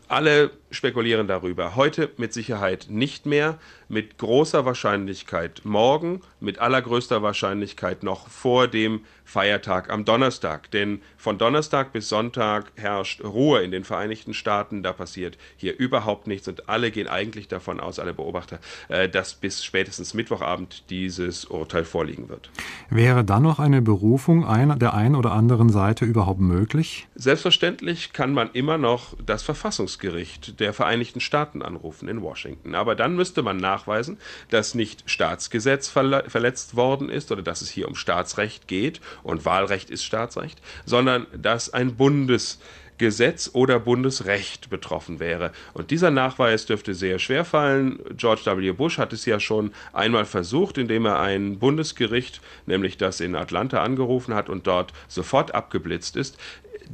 Alle 0.08 0.52
spekulieren 0.72 1.28
darüber. 1.28 1.76
Heute 1.76 2.12
mit 2.18 2.34
Sicherheit 2.34 2.88
nicht 2.90 3.26
mehr, 3.26 3.60
mit 3.88 4.18
großer 4.18 4.66
Wahrscheinlichkeit 4.66 5.62
morgen, 5.64 6.22
mit 6.40 6.60
allergrößter 6.60 7.22
Wahrscheinlichkeit 7.22 8.04
noch 8.04 8.28
vor 8.28 8.68
dem 8.68 9.02
Feiertag 9.24 9.90
am 9.90 10.04
Donnerstag. 10.04 10.72
Denn 10.72 11.02
von 11.18 11.38
Donnerstag 11.38 11.94
bis 11.94 12.10
Sonntag 12.10 12.72
herrscht 12.76 13.24
Ruhe 13.24 13.62
in 13.62 13.72
den 13.72 13.84
Vereinigten 13.84 14.34
Staaten. 14.34 14.84
Da 14.84 14.94
passiert 14.94 15.38
hier 15.58 15.78
überhaupt 15.78 16.28
nichts 16.28 16.48
und 16.48 16.70
alle 16.70 16.92
gehen 16.92 17.08
eigentlich 17.08 17.48
davon 17.48 17.80
aus, 17.80 18.00
alle 18.00 18.14
Beobachter, 18.14 18.60
äh, 18.90 19.08
dass 19.08 19.36
bis 19.36 19.64
spätestens 19.64 20.14
Mittwochabend 20.14 20.90
dieses 20.90 21.46
Urteil 21.46 21.86
vorliegen 21.86 22.30
wird. 22.30 22.50
Wäre 22.90 23.24
dann 23.24 23.44
noch 23.44 23.60
eine 23.60 23.82
Berufung 23.82 24.46
einer 24.46 24.76
der 24.76 24.94
einen 24.94 25.16
oder 25.16 25.32
anderen 25.32 25.70
Seite 25.70 26.06
überhaupt 26.06 26.42
möglich? 26.42 27.08
Selbstverständlich 27.16 28.14
kann 28.14 28.34
man 28.34 28.50
immer 28.54 28.78
noch 28.78 29.16
das 29.26 29.44
Verfassungsgericht 29.64 30.60
der 30.60 30.74
Vereinigten 30.74 31.22
Staaten 31.22 31.62
anrufen 31.62 32.10
in 32.10 32.22
Washington. 32.22 32.76
Aber 32.76 32.96
dann 32.96 33.16
müsste 33.16 33.44
man 33.44 33.56
nachweisen, 33.56 34.18
dass 34.50 34.76
nicht 34.76 35.10
Staatsgesetz 35.10 35.88
verletzt 35.88 36.76
worden 36.76 37.08
ist 37.08 37.32
oder 37.32 37.44
dass 37.44 37.62
es 37.62 37.70
hier 37.70 37.88
um 37.88 37.96
Staatsrecht 37.96 38.68
geht 38.68 39.00
und 39.24 39.46
Wahlrecht 39.46 39.90
ist 39.90 40.04
Staatsrecht, 40.04 40.62
sondern 40.86 41.28
dass 41.34 41.72
ein 41.72 41.96
Bundes 41.96 42.60
Gesetz 42.98 43.52
oder 43.54 43.80
Bundesrecht 43.80 44.70
betroffen 44.70 45.20
wäre. 45.20 45.52
Und 45.74 45.92
dieser 45.92 46.12
Nachweis 46.12 46.66
dürfte 46.66 46.94
sehr 46.94 47.18
schwer 47.18 47.44
fallen. 47.44 48.00
George 48.18 48.42
W. 48.46 48.72
Bush 48.74 48.98
hat 48.98 49.14
es 49.14 49.26
ja 49.26 49.40
schon 49.40 49.72
einmal 49.94 50.26
versucht, 50.26 50.78
indem 50.78 51.06
er 51.06 51.20
ein 51.20 51.58
Bundesgericht, 51.58 52.42
nämlich 52.66 52.98
das 52.98 53.20
in 53.20 53.36
Atlanta, 53.36 53.82
angerufen 53.82 54.36
hat 54.36 54.48
und 54.48 54.68
dort 54.68 54.94
sofort 55.08 55.56
abgeblitzt 55.56 56.16
ist. 56.18 56.38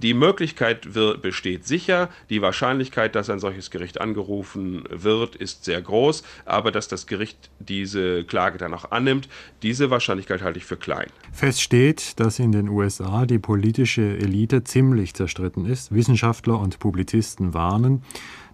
Die 0.02 0.14
Möglichkeit 0.14 0.88
besteht 1.22 1.68
sicher, 1.68 2.08
die 2.30 2.42
Wahrscheinlichkeit, 2.42 3.16
dass 3.16 3.30
ein 3.30 3.40
solches 3.40 3.70
Gericht 3.70 4.00
angerufen 4.00 4.86
wird, 4.90 5.36
ist 5.36 5.66
sehr 5.66 5.82
groß, 5.82 6.24
aber 6.46 6.72
dass 6.72 6.88
das 6.88 7.06
Gericht 7.06 7.50
diese 7.60 8.24
Klage 8.24 8.58
dann 8.58 8.74
auch 8.74 8.92
annimmt, 8.92 9.28
diese 9.62 9.90
Wahrscheinlichkeit 9.90 10.42
halte 10.42 10.58
ich 10.58 10.64
für 10.64 10.78
klein. 10.78 11.08
Fest 11.34 11.62
steht, 11.62 12.18
dass 12.22 12.40
in 12.40 12.54
den 12.54 12.70
USA 12.70 13.26
die 13.26 13.40
politische 13.40 14.18
Elite 14.18 14.64
ziemlich 14.64 15.16
zerstritten 15.16 15.66
ist. 15.66 15.94
Wissenschaftler 15.94 16.58
und 16.60 16.80
Publizisten 16.80 17.54
warnen, 17.54 18.02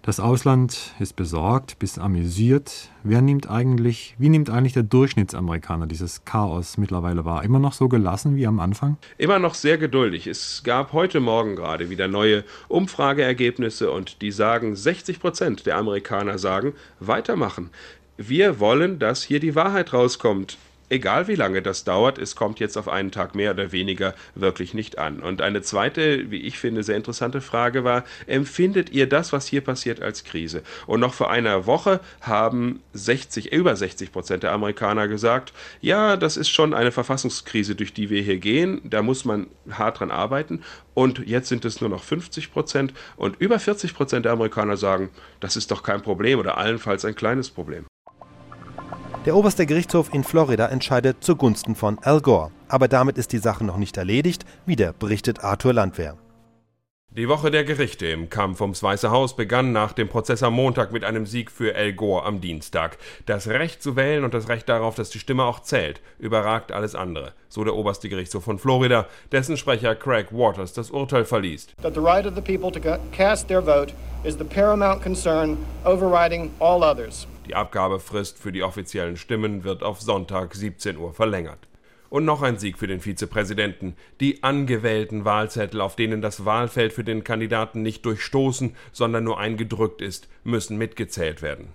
das 0.06 0.20
Ausland 0.20 0.94
ist 1.00 1.16
besorgt 1.16 1.80
bis 1.80 1.98
amüsiert. 1.98 2.90
Wer 3.02 3.20
nimmt 3.22 3.50
eigentlich, 3.50 4.14
wie 4.18 4.28
nimmt 4.28 4.50
eigentlich 4.50 4.72
der 4.72 4.84
Durchschnittsamerikaner 4.84 5.88
dieses 5.88 6.24
Chaos 6.24 6.78
mittlerweile 6.78 7.24
wahr? 7.24 7.42
Immer 7.42 7.58
noch 7.58 7.72
so 7.72 7.88
gelassen 7.88 8.36
wie 8.36 8.46
am 8.46 8.60
Anfang? 8.60 8.98
Immer 9.18 9.40
noch 9.40 9.54
sehr 9.54 9.78
geduldig. 9.78 10.28
Es 10.28 10.62
gab 10.62 10.92
heute 10.92 11.18
Morgen 11.18 11.56
gerade 11.56 11.90
wieder 11.90 12.06
neue 12.06 12.44
Umfrageergebnisse 12.68 13.90
und 13.90 14.22
die 14.22 14.30
sagen, 14.30 14.76
60 14.76 15.18
Prozent 15.18 15.66
der 15.66 15.76
Amerikaner 15.76 16.38
sagen, 16.38 16.74
weitermachen. 17.00 17.70
Wir 18.16 18.60
wollen, 18.60 19.00
dass 19.00 19.24
hier 19.24 19.40
die 19.40 19.56
Wahrheit 19.56 19.92
rauskommt 19.92 20.56
egal 20.88 21.28
wie 21.28 21.34
lange 21.34 21.62
das 21.62 21.84
dauert, 21.84 22.18
es 22.18 22.36
kommt 22.36 22.60
jetzt 22.60 22.76
auf 22.76 22.88
einen 22.88 23.10
Tag 23.10 23.34
mehr 23.34 23.52
oder 23.52 23.72
weniger 23.72 24.14
wirklich 24.34 24.74
nicht 24.74 24.98
an. 24.98 25.20
Und 25.20 25.42
eine 25.42 25.62
zweite, 25.62 26.30
wie 26.30 26.42
ich 26.42 26.58
finde, 26.58 26.82
sehr 26.82 26.96
interessante 26.96 27.40
Frage 27.40 27.84
war, 27.84 28.04
empfindet 28.26 28.90
ihr 28.90 29.08
das, 29.08 29.32
was 29.32 29.46
hier 29.46 29.60
passiert, 29.60 30.00
als 30.00 30.24
Krise? 30.24 30.62
Und 30.86 31.00
noch 31.00 31.14
vor 31.14 31.30
einer 31.30 31.66
Woche 31.66 32.00
haben 32.20 32.80
60, 32.92 33.52
über 33.52 33.76
60 33.76 34.12
Prozent 34.12 34.42
der 34.42 34.52
Amerikaner 34.52 35.08
gesagt, 35.08 35.52
ja, 35.80 36.16
das 36.16 36.36
ist 36.36 36.48
schon 36.48 36.74
eine 36.74 36.92
Verfassungskrise, 36.92 37.74
durch 37.74 37.92
die 37.92 38.10
wir 38.10 38.22
hier 38.22 38.38
gehen, 38.38 38.80
da 38.84 39.02
muss 39.02 39.24
man 39.24 39.46
hart 39.70 40.00
dran 40.00 40.10
arbeiten. 40.10 40.62
Und 40.94 41.26
jetzt 41.26 41.48
sind 41.48 41.64
es 41.64 41.80
nur 41.80 41.90
noch 41.90 42.02
50 42.02 42.52
Prozent 42.52 42.94
und 43.16 43.36
über 43.40 43.58
40 43.58 43.94
Prozent 43.94 44.24
der 44.24 44.32
Amerikaner 44.32 44.76
sagen, 44.76 45.10
das 45.40 45.56
ist 45.56 45.70
doch 45.70 45.82
kein 45.82 46.02
Problem 46.02 46.38
oder 46.38 46.56
allenfalls 46.58 47.04
ein 47.04 47.14
kleines 47.14 47.50
Problem. 47.50 47.86
Der 49.26 49.34
oberste 49.34 49.66
Gerichtshof 49.66 50.14
in 50.14 50.22
Florida 50.22 50.68
entscheidet 50.68 51.16
zugunsten 51.24 51.74
von 51.74 51.98
Al 51.98 52.20
Gore. 52.20 52.52
Aber 52.68 52.86
damit 52.86 53.18
ist 53.18 53.32
die 53.32 53.38
Sache 53.38 53.64
noch 53.64 53.76
nicht 53.76 53.96
erledigt, 53.96 54.44
wieder 54.66 54.92
berichtet 54.92 55.42
Arthur 55.42 55.72
Landwehr. 55.72 56.16
Die 57.10 57.28
Woche 57.28 57.50
der 57.50 57.64
Gerichte 57.64 58.06
im 58.06 58.30
Kampf 58.30 58.60
ums 58.60 58.84
Weiße 58.84 59.10
Haus 59.10 59.34
begann 59.34 59.72
nach 59.72 59.94
dem 59.94 60.08
Prozess 60.08 60.44
am 60.44 60.54
Montag 60.54 60.92
mit 60.92 61.02
einem 61.02 61.26
Sieg 61.26 61.50
für 61.50 61.74
Al 61.74 61.92
Gore 61.94 62.24
am 62.24 62.40
Dienstag. 62.40 62.98
Das 63.24 63.48
Recht 63.48 63.82
zu 63.82 63.96
wählen 63.96 64.22
und 64.22 64.32
das 64.32 64.48
Recht 64.48 64.68
darauf, 64.68 64.94
dass 64.94 65.10
die 65.10 65.18
Stimme 65.18 65.42
auch 65.42 65.58
zählt, 65.58 66.00
überragt 66.20 66.70
alles 66.70 66.94
andere, 66.94 67.32
so 67.48 67.64
der 67.64 67.74
oberste 67.74 68.08
Gerichtshof 68.08 68.44
von 68.44 68.60
Florida, 68.60 69.06
dessen 69.32 69.56
Sprecher 69.56 69.96
Craig 69.96 70.28
Waters 70.30 70.72
das 70.72 70.92
Urteil 70.92 71.24
verliest. 71.24 71.74
That 71.82 71.94
the 71.94 72.00
right 72.00 72.26
of 72.26 72.36
the 72.36 72.42
people 72.42 72.70
to 72.70 72.98
cast 73.10 73.48
their 73.48 73.62
vote 73.62 73.92
is 74.22 74.36
the 74.38 74.44
paramount 74.44 75.02
concern 75.02 75.58
overriding 75.84 76.52
all 76.60 76.84
others. 76.84 77.26
Die 77.46 77.54
Abgabefrist 77.54 78.40
für 78.40 78.50
die 78.50 78.64
offiziellen 78.64 79.16
Stimmen 79.16 79.62
wird 79.62 79.84
auf 79.84 80.00
Sonntag 80.00 80.54
17 80.54 80.96
Uhr 80.96 81.12
verlängert. 81.14 81.68
Und 82.08 82.24
noch 82.24 82.42
ein 82.42 82.58
Sieg 82.58 82.78
für 82.78 82.88
den 82.88 83.00
Vizepräsidenten. 83.00 83.96
Die 84.20 84.42
angewählten 84.42 85.24
Wahlzettel, 85.24 85.80
auf 85.80 85.94
denen 85.94 86.22
das 86.22 86.44
Wahlfeld 86.44 86.92
für 86.92 87.04
den 87.04 87.22
Kandidaten 87.22 87.82
nicht 87.82 88.04
durchstoßen, 88.04 88.74
sondern 88.92 89.24
nur 89.24 89.38
eingedrückt 89.38 90.02
ist, 90.02 90.28
müssen 90.42 90.76
mitgezählt 90.76 91.40
werden. 91.40 91.68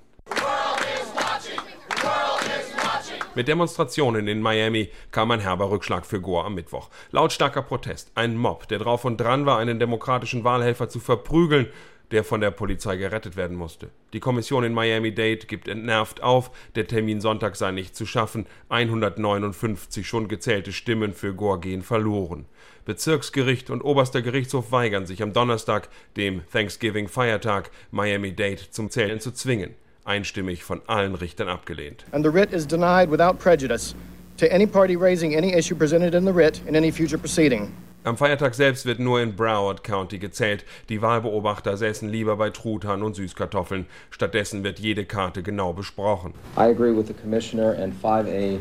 Mit 3.34 3.48
Demonstrationen 3.48 4.28
in 4.28 4.42
Miami 4.42 4.90
kam 5.12 5.32
ein 5.32 5.40
herber 5.40 5.72
Rückschlag 5.72 6.06
für 6.06 6.20
Gore 6.20 6.46
am 6.46 6.56
Mittwoch. 6.56 6.90
Lautstarker 7.12 7.62
Protest, 7.62 8.12
ein 8.16 8.36
Mob, 8.36 8.68
der 8.68 8.80
drauf 8.80 9.06
und 9.06 9.18
dran 9.22 9.46
war, 9.46 9.58
einen 9.58 9.80
demokratischen 9.80 10.44
Wahlhelfer 10.44 10.90
zu 10.90 11.00
verprügeln 11.00 11.68
der 12.12 12.24
von 12.24 12.42
der 12.42 12.52
Polizei 12.52 12.98
gerettet 12.98 13.36
werden 13.36 13.58
musste. 13.58 13.90
Die 14.14 14.20
Kommission 14.20 14.64
in 14.64 14.74
Miami-Dade 14.74 15.48
gibt 15.48 15.68
entnervt 15.68 16.22
auf, 16.22 16.52
der 16.76 16.88
Termin 16.88 17.22
Sonntag 17.22 17.56
sei 17.56 17.72
nicht 17.72 17.96
zu 17.96 18.06
schaffen, 18.06 18.46
159 18.70 20.08
schon 20.08 20.28
gezählte 20.28 20.74
Stimmen 20.74 21.14
für 21.14 21.34
Gore 21.34 21.60
gehen 21.60 21.82
verloren. 21.82 22.46
Bezirksgericht 22.86 23.70
und 23.70 23.82
oberster 23.82 24.22
Gerichtshof 24.22 24.72
weigern 24.72 25.06
sich 25.06 25.22
am 25.22 25.34
Donnerstag, 25.34 25.90
dem 26.18 26.42
Thanksgiving-Feiertag, 26.52 27.72
Miami-Dade 27.92 28.70
zum 28.72 28.90
Zählen 28.90 29.20
zu 29.20 29.32
zwingen. 29.32 29.76
Einstimmig 30.04 30.64
von 30.64 30.82
allen 30.88 31.14
Richtern 31.14 31.48
abgelehnt. 31.48 32.06
And 32.12 32.26
the 32.26 32.34
writ 32.34 32.52
is 32.52 32.66
denied 32.66 33.12
without 33.12 33.38
prejudice 33.38 33.96
to 34.38 34.52
any 34.52 34.66
party 34.66 34.96
raising 34.96 35.36
any 35.36 35.54
issue 35.54 35.76
presented 35.76 36.16
in 36.16 36.26
the 36.26 36.34
writ 36.34 36.62
in 36.66 36.76
any 36.76 36.92
future 36.92 37.20
proceeding. 37.20 37.72
Am 38.04 38.18
Feiertag 38.18 38.56
selbst 38.56 38.88
wird 38.88 38.98
nur 38.98 39.22
in 39.22 39.36
Broward 39.36 39.84
County 39.84 40.18
gezählt. 40.18 40.66
Die 40.90 41.04
Wahlbeobachter 41.04 41.78
säßen 41.78 42.10
lieber 42.10 42.36
bei 42.36 42.50
Truthahn 42.50 43.04
und 43.04 43.16
Süßkartoffeln. 43.16 43.86
Stattdessen 44.10 44.64
wird 44.64 44.80
jede 44.80 45.06
Karte 45.06 45.44
genau 45.44 45.72
besprochen. 45.74 46.34
I 46.58 46.62
agree 46.62 46.98
with 46.98 47.06
the 47.06 47.14
commissioner 47.14 47.78
and 47.78 47.94
5A 48.02 48.58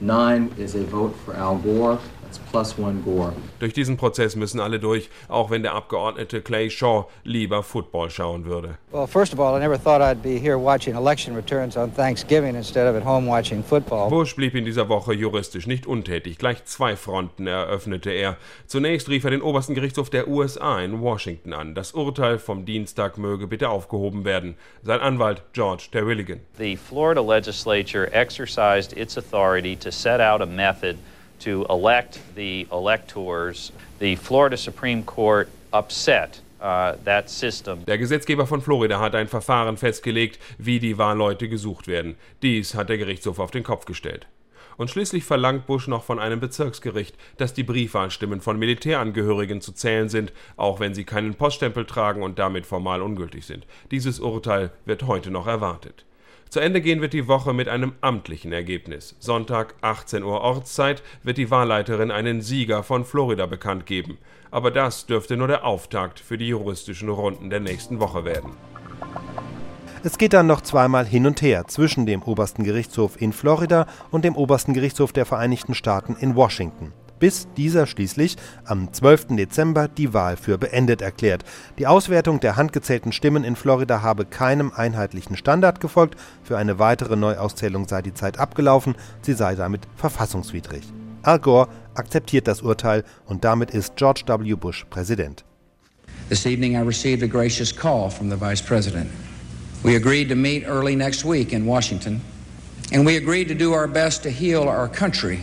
9 0.00 0.50
is 0.58 0.74
a 0.74 0.84
vote 0.90 1.14
for 1.24 1.34
Al 1.34 1.56
Gore. 1.56 1.98
Plus 2.38 2.78
one 2.78 3.00
Gore. 3.04 3.32
Durch 3.58 3.72
diesen 3.72 3.96
Prozess 3.96 4.36
müssen 4.36 4.60
alle 4.60 4.78
durch, 4.78 5.10
auch 5.28 5.50
wenn 5.50 5.62
der 5.62 5.74
Abgeordnete 5.74 6.40
Clay 6.42 6.70
Shaw 6.70 7.06
lieber 7.24 7.62
Football 7.62 8.10
schauen 8.10 8.44
würde. 8.44 8.78
Well, 8.90 9.06
first 9.06 9.32
of 9.32 9.40
all, 9.40 9.56
I 9.56 9.60
never 9.60 9.78
thought 9.78 10.00
I'd 10.00 10.22
be 10.22 10.38
here 10.38 10.58
watching 10.58 10.94
election 10.96 11.34
returns 11.34 11.76
on 11.76 11.90
Thanksgiving 11.92 12.54
instead 12.54 12.86
of 12.86 12.96
at 12.96 13.04
home 13.04 13.26
watching 13.26 13.62
football. 13.62 14.10
Bush 14.10 14.34
blieb 14.34 14.54
in 14.54 14.64
dieser 14.64 14.88
Woche 14.88 15.14
juristisch 15.14 15.66
nicht 15.66 15.86
untätig. 15.86 16.38
Gleich 16.38 16.64
zwei 16.64 16.96
Fronten 16.96 17.46
eröffnete 17.46 18.10
er. 18.10 18.36
Zunächst 18.66 19.08
rief 19.08 19.24
er 19.24 19.30
den 19.30 19.42
obersten 19.42 19.74
Gerichtshof 19.74 20.10
der 20.10 20.28
USA 20.28 20.80
in 20.80 21.00
Washington 21.00 21.52
an. 21.52 21.74
Das 21.74 21.92
Urteil 21.92 22.38
vom 22.38 22.64
Dienstag 22.64 23.18
möge 23.18 23.46
bitte 23.46 23.68
aufgehoben 23.68 24.24
werden. 24.24 24.56
Sein 24.82 25.00
Anwalt 25.00 25.42
George 25.52 25.88
Terwilligan. 25.90 26.40
The 26.58 26.76
Florida 26.76 27.20
legislature 27.20 28.12
exercised 28.12 28.96
its 28.96 29.16
authority 29.16 29.76
to 29.76 29.90
set 29.90 30.20
out 30.20 30.40
a 30.40 30.46
method 30.46 30.96
to 31.44 31.66
elect 31.68 32.20
the 32.34 32.66
electors. 32.70 33.72
The 33.98 34.16
Florida 34.16 34.56
Supreme 34.56 35.02
Court 35.04 35.48
upset 35.72 36.40
uh, 36.62 36.94
der 37.04 37.98
Gesetzgeber 37.98 38.46
von 38.46 38.60
Florida 38.60 39.00
hat 39.00 39.14
ein 39.14 39.26
Verfahren 39.26 39.76
festgelegt, 39.76 40.38
wie 40.58 40.78
die 40.78 40.96
Wahlleute 40.96 41.48
gesucht 41.48 41.88
werden. 41.88 42.14
Dies 42.42 42.74
hat 42.74 42.88
der 42.88 42.98
Gerichtshof 42.98 43.40
auf 43.40 43.50
den 43.50 43.64
Kopf 43.64 43.84
gestellt. 43.84 44.28
Und 44.76 44.88
schließlich 44.88 45.24
verlangt 45.24 45.66
Bush 45.66 45.88
noch 45.88 46.04
von 46.04 46.18
einem 46.18 46.40
Bezirksgericht, 46.40 47.16
dass 47.36 47.52
die 47.52 47.64
Briefwahlstimmen 47.64 48.40
von 48.40 48.58
Militärangehörigen 48.58 49.60
zu 49.60 49.72
zählen 49.72 50.08
sind, 50.08 50.32
auch 50.56 50.80
wenn 50.80 50.94
sie 50.94 51.04
keinen 51.04 51.34
Poststempel 51.34 51.84
tragen 51.84 52.22
und 52.22 52.38
damit 52.38 52.64
formal 52.64 53.02
ungültig 53.02 53.44
sind. 53.44 53.66
Dieses 53.90 54.20
Urteil 54.20 54.70
wird 54.86 55.02
heute 55.06 55.30
noch 55.30 55.46
erwartet. 55.46 56.04
Zu 56.52 56.60
Ende 56.60 56.82
gehen 56.82 57.00
wird 57.00 57.14
die 57.14 57.28
Woche 57.28 57.54
mit 57.54 57.70
einem 57.70 57.94
amtlichen 58.02 58.52
Ergebnis. 58.52 59.16
Sonntag 59.18 59.74
18 59.80 60.22
Uhr 60.22 60.42
Ortszeit 60.42 61.02
wird 61.22 61.38
die 61.38 61.50
Wahlleiterin 61.50 62.10
einen 62.10 62.42
Sieger 62.42 62.82
von 62.82 63.06
Florida 63.06 63.46
bekannt 63.46 63.86
geben. 63.86 64.18
Aber 64.50 64.70
das 64.70 65.06
dürfte 65.06 65.38
nur 65.38 65.48
der 65.48 65.64
Auftakt 65.64 66.20
für 66.20 66.36
die 66.36 66.48
juristischen 66.48 67.08
Runden 67.08 67.48
der 67.48 67.60
nächsten 67.60 68.00
Woche 68.00 68.26
werden. 68.26 68.50
Es 70.04 70.18
geht 70.18 70.34
dann 70.34 70.46
noch 70.46 70.60
zweimal 70.60 71.06
hin 71.06 71.24
und 71.24 71.40
her 71.40 71.68
zwischen 71.68 72.04
dem 72.04 72.22
obersten 72.22 72.64
Gerichtshof 72.64 73.18
in 73.18 73.32
Florida 73.32 73.86
und 74.10 74.26
dem 74.26 74.36
obersten 74.36 74.74
Gerichtshof 74.74 75.14
der 75.14 75.24
Vereinigten 75.24 75.74
Staaten 75.74 76.16
in 76.20 76.36
Washington 76.36 76.92
bis 77.22 77.46
dieser 77.56 77.86
schließlich 77.86 78.34
am 78.64 78.92
12. 78.92 79.36
Dezember 79.36 79.86
die 79.86 80.12
Wahl 80.12 80.36
für 80.36 80.58
beendet 80.58 81.02
erklärt. 81.02 81.44
Die 81.78 81.86
Auswertung 81.86 82.40
der 82.40 82.56
handgezählten 82.56 83.12
Stimmen 83.12 83.44
in 83.44 83.54
Florida 83.54 84.02
habe 84.02 84.24
keinem 84.24 84.72
einheitlichen 84.74 85.36
Standard 85.36 85.78
gefolgt. 85.78 86.18
Für 86.42 86.58
eine 86.58 86.80
weitere 86.80 87.14
Neuauszählung 87.14 87.86
sei 87.86 88.02
die 88.02 88.12
Zeit 88.12 88.40
abgelaufen, 88.40 88.96
sie 89.20 89.34
sei 89.34 89.54
damit 89.54 89.82
verfassungswidrig. 89.94 90.82
Al 91.22 91.38
Gore 91.38 91.68
akzeptiert 91.94 92.48
das 92.48 92.60
Urteil 92.60 93.04
und 93.26 93.44
damit 93.44 93.70
ist 93.70 93.94
George 93.94 94.22
W. 94.26 94.54
Bush 94.56 94.84
Präsident. 94.90 95.44
This 96.28 96.44
evening 96.44 96.74
I 96.74 96.80
received 96.80 97.22
a 97.22 97.28
gracious 97.28 97.72
call 97.72 98.10
from 98.10 98.30
the 98.30 98.36
Vice 98.36 98.60
President. 98.60 99.08
We 99.84 99.94
agreed 99.94 100.28
to 100.28 100.34
meet 100.34 100.66
early 100.66 100.96
next 100.96 101.24
week 101.24 101.52
in 101.52 101.68
Washington, 101.68 102.20
and 102.92 103.06
we 103.06 103.16
agreed 103.16 103.46
to 103.46 103.54
do 103.54 103.72
our 103.72 103.86
best 103.86 104.24
to 104.24 104.28
heal 104.28 104.62
our 104.62 104.88
country 104.88 105.38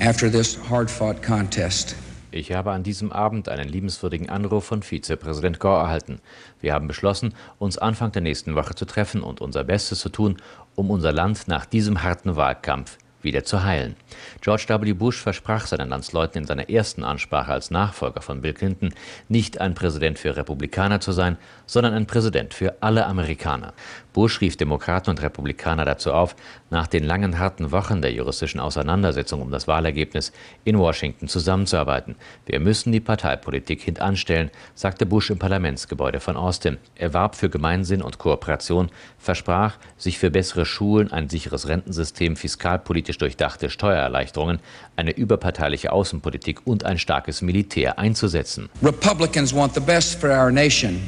after 0.00 0.30
this 0.30 0.58
hard-fought 0.70 1.22
contest. 1.22 1.94
Ich 2.30 2.52
habe 2.52 2.70
an 2.70 2.82
diesem 2.82 3.12
Abend 3.12 3.48
einen 3.48 3.68
liebenswürdigen 3.68 4.30
Anruf 4.30 4.64
von 4.64 4.82
Vizepräsident 4.82 5.60
Gore 5.60 5.82
erhalten. 5.82 6.20
Wir 6.60 6.72
haben 6.72 6.88
beschlossen, 6.88 7.34
uns 7.58 7.76
Anfang 7.76 8.12
der 8.12 8.22
nächsten 8.22 8.54
Woche 8.54 8.74
zu 8.74 8.86
treffen 8.86 9.22
und 9.22 9.40
unser 9.40 9.64
Bestes 9.64 10.00
zu 10.00 10.08
tun, 10.08 10.36
um 10.74 10.90
unser 10.90 11.12
Land 11.12 11.48
nach 11.48 11.66
diesem 11.66 12.02
harten 12.02 12.36
Wahlkampf 12.36 12.96
wieder 13.22 13.44
zu 13.44 13.62
heilen. 13.62 13.96
George 14.40 14.64
W. 14.68 14.92
Bush 14.94 15.20
versprach 15.20 15.66
seinen 15.66 15.90
Landsleuten 15.90 16.42
in 16.42 16.46
seiner 16.46 16.70
ersten 16.70 17.04
Ansprache 17.04 17.52
als 17.52 17.70
Nachfolger 17.70 18.22
von 18.22 18.40
Bill 18.40 18.54
Clinton, 18.54 18.94
nicht 19.28 19.60
ein 19.60 19.74
Präsident 19.74 20.18
für 20.18 20.36
Republikaner 20.36 21.00
zu 21.00 21.12
sein, 21.12 21.36
sondern 21.66 21.92
ein 21.94 22.06
Präsident 22.06 22.54
für 22.54 22.76
alle 22.80 23.06
Amerikaner. 23.06 23.74
Bush 24.12 24.40
rief 24.40 24.56
Demokraten 24.56 25.10
und 25.10 25.22
Republikaner 25.22 25.84
dazu 25.84 26.12
auf, 26.12 26.34
nach 26.70 26.86
den 26.86 27.04
langen 27.04 27.38
harten 27.38 27.70
Wochen 27.70 28.02
der 28.02 28.12
juristischen 28.12 28.60
Auseinandersetzung 28.60 29.42
um 29.42 29.50
das 29.50 29.68
Wahlergebnis 29.68 30.32
in 30.64 30.78
Washington 30.78 31.28
zusammenzuarbeiten. 31.28 32.16
Wir 32.46 32.60
müssen 32.60 32.92
die 32.92 33.00
Parteipolitik 33.00 33.82
hintanstellen, 33.82 34.50
sagte 34.74 35.06
Bush 35.06 35.30
im 35.30 35.38
Parlamentsgebäude 35.38 36.20
von 36.20 36.36
Austin. 36.36 36.78
Er 36.94 37.14
warb 37.14 37.36
für 37.36 37.48
Gemeinsinn 37.48 38.02
und 38.02 38.18
Kooperation, 38.18 38.90
versprach, 39.18 39.76
sich 39.96 40.18
für 40.18 40.30
bessere 40.30 40.66
Schulen, 40.66 41.12
ein 41.12 41.28
sicheres 41.28 41.68
Rentensystem, 41.68 42.36
fiskalpolitisch 42.36 43.18
durchdachte 43.18 43.70
Steuererleichterungen, 43.70 44.60
eine 44.96 45.12
überparteiliche 45.12 45.92
Außenpolitik 45.92 46.66
und 46.66 46.84
ein 46.84 46.98
starkes 46.98 47.42
Militär 47.42 47.98
einzusetzen. 47.98 48.68
Republicans 48.82 49.54
want 49.54 49.74
the 49.74 49.80
best 49.80 50.20
for 50.20 50.30
our 50.30 50.50
nation, 50.50 51.00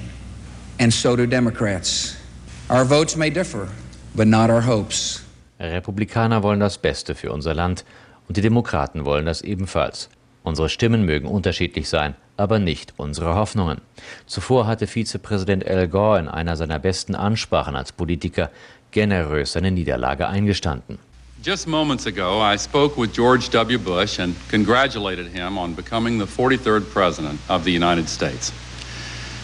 and 0.79 0.93
so 0.93 1.17
do 1.17 1.27
Democrats. 1.27 2.22
Our 2.73 2.87
votes 2.87 3.17
may 3.17 3.29
differ, 3.29 3.69
but 4.15 4.27
not 4.27 4.49
our 4.49 4.67
hopes. 4.67 5.23
Republikaner 5.61 6.43
wollen 6.43 6.59
das 6.59 6.79
Beste 6.79 7.15
für 7.15 7.31
unser 7.31 7.53
Land 7.53 7.85
und 8.29 8.39
die 8.39 8.41
Demokraten 8.41 9.05
wollen 9.05 9.27
das 9.27 9.43
ebenfalls. 9.43 10.09
Unsere 10.43 10.71
Stimmen 10.71 11.05
mögen 11.05 11.29
unterschiedlich 11.29 11.91
sein, 11.91 12.15
aber 12.39 12.59
nicht 12.59 12.95
unsere 12.97 13.35
Hoffnungen. 13.35 13.83
Zuvor 14.27 14.67
hatte 14.67 14.87
Vizepräsident 14.87 15.67
Al 15.67 15.87
Gore 15.87 16.19
in 16.19 16.29
einer 16.29 16.57
seiner 16.57 16.79
besten 16.79 17.15
Ansprachen 17.15 17.77
als 17.77 17.93
Politiker 17.93 18.51
generös 18.91 19.53
seine 19.53 19.71
Niederlage 19.71 20.27
eingestanden. 20.27 20.99
Just 21.45 21.69
moments 21.69 22.07
ago, 22.07 22.41
I 22.43 22.57
spoke 22.57 22.99
with 22.99 23.13
George 23.13 23.51
W. 23.53 23.79
Bush 23.79 24.19
and 24.19 24.35
congratulated 24.51 25.27
him 25.27 25.59
on 25.59 25.75
becoming 25.75 26.19
the 26.19 26.25
43rd 26.25 26.91
President 26.91 27.39
of 27.49 27.65
the 27.65 27.77
United 27.77 28.09
States. 28.09 28.51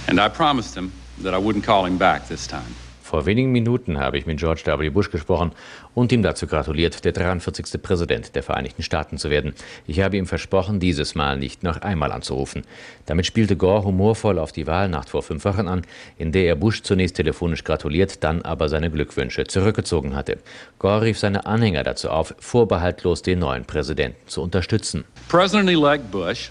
And 0.06 0.18
I 0.18 0.30
promised 0.30 0.74
him 0.74 0.92
that 1.22 1.34
I 1.34 1.38
wouldn't 1.38 1.66
call 1.66 1.84
him 1.84 1.98
back 1.98 2.26
this 2.26 2.46
time. 2.46 2.74
Vor 3.08 3.24
wenigen 3.24 3.52
Minuten 3.52 3.98
habe 3.98 4.18
ich 4.18 4.26
mit 4.26 4.38
George 4.38 4.60
W. 4.66 4.90
Bush 4.90 5.10
gesprochen 5.10 5.52
und 5.94 6.12
ihm 6.12 6.22
dazu 6.22 6.46
gratuliert, 6.46 7.06
der 7.06 7.12
43. 7.12 7.80
Präsident 7.80 8.34
der 8.34 8.42
Vereinigten 8.42 8.82
Staaten 8.82 9.16
zu 9.16 9.30
werden. 9.30 9.54
Ich 9.86 10.00
habe 10.00 10.18
ihm 10.18 10.26
versprochen, 10.26 10.78
dieses 10.78 11.14
Mal 11.14 11.38
nicht 11.38 11.62
noch 11.62 11.80
einmal 11.80 12.12
anzurufen. 12.12 12.64
Damit 13.06 13.24
spielte 13.24 13.56
Gore 13.56 13.84
humorvoll 13.84 14.38
auf 14.38 14.52
die 14.52 14.66
Wahlnacht 14.66 15.08
vor 15.08 15.22
fünf 15.22 15.46
Wochen 15.46 15.68
an, 15.68 15.86
in 16.18 16.32
der 16.32 16.44
er 16.44 16.56
Bush 16.56 16.82
zunächst 16.82 17.16
telefonisch 17.16 17.64
gratuliert, 17.64 18.22
dann 18.22 18.42
aber 18.42 18.68
seine 18.68 18.90
Glückwünsche 18.90 19.44
zurückgezogen 19.44 20.14
hatte. 20.14 20.36
Gore 20.78 21.00
rief 21.00 21.18
seine 21.18 21.46
Anhänger 21.46 21.84
dazu 21.84 22.10
auf, 22.10 22.34
vorbehaltlos 22.38 23.22
den 23.22 23.38
neuen 23.38 23.64
Präsidenten 23.64 24.20
zu 24.26 24.42
unterstützen. 24.42 25.04
President-elect 25.30 26.10
Bush 26.10 26.50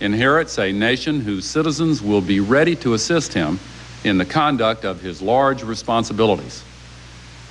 inherits 0.00 0.58
a 0.58 0.72
nation 0.72 1.20
whose 1.26 1.46
citizens 1.46 2.02
will 2.02 2.22
be 2.22 2.40
ready 2.40 2.74
to 2.74 2.94
assist 2.94 3.34
him 3.34 3.58
in 4.04 4.18
the 4.18 4.24
conduct 4.24 4.84
of 4.84 5.00
his 5.02 5.20
large 5.20 5.64
responsibilities. 5.64 6.62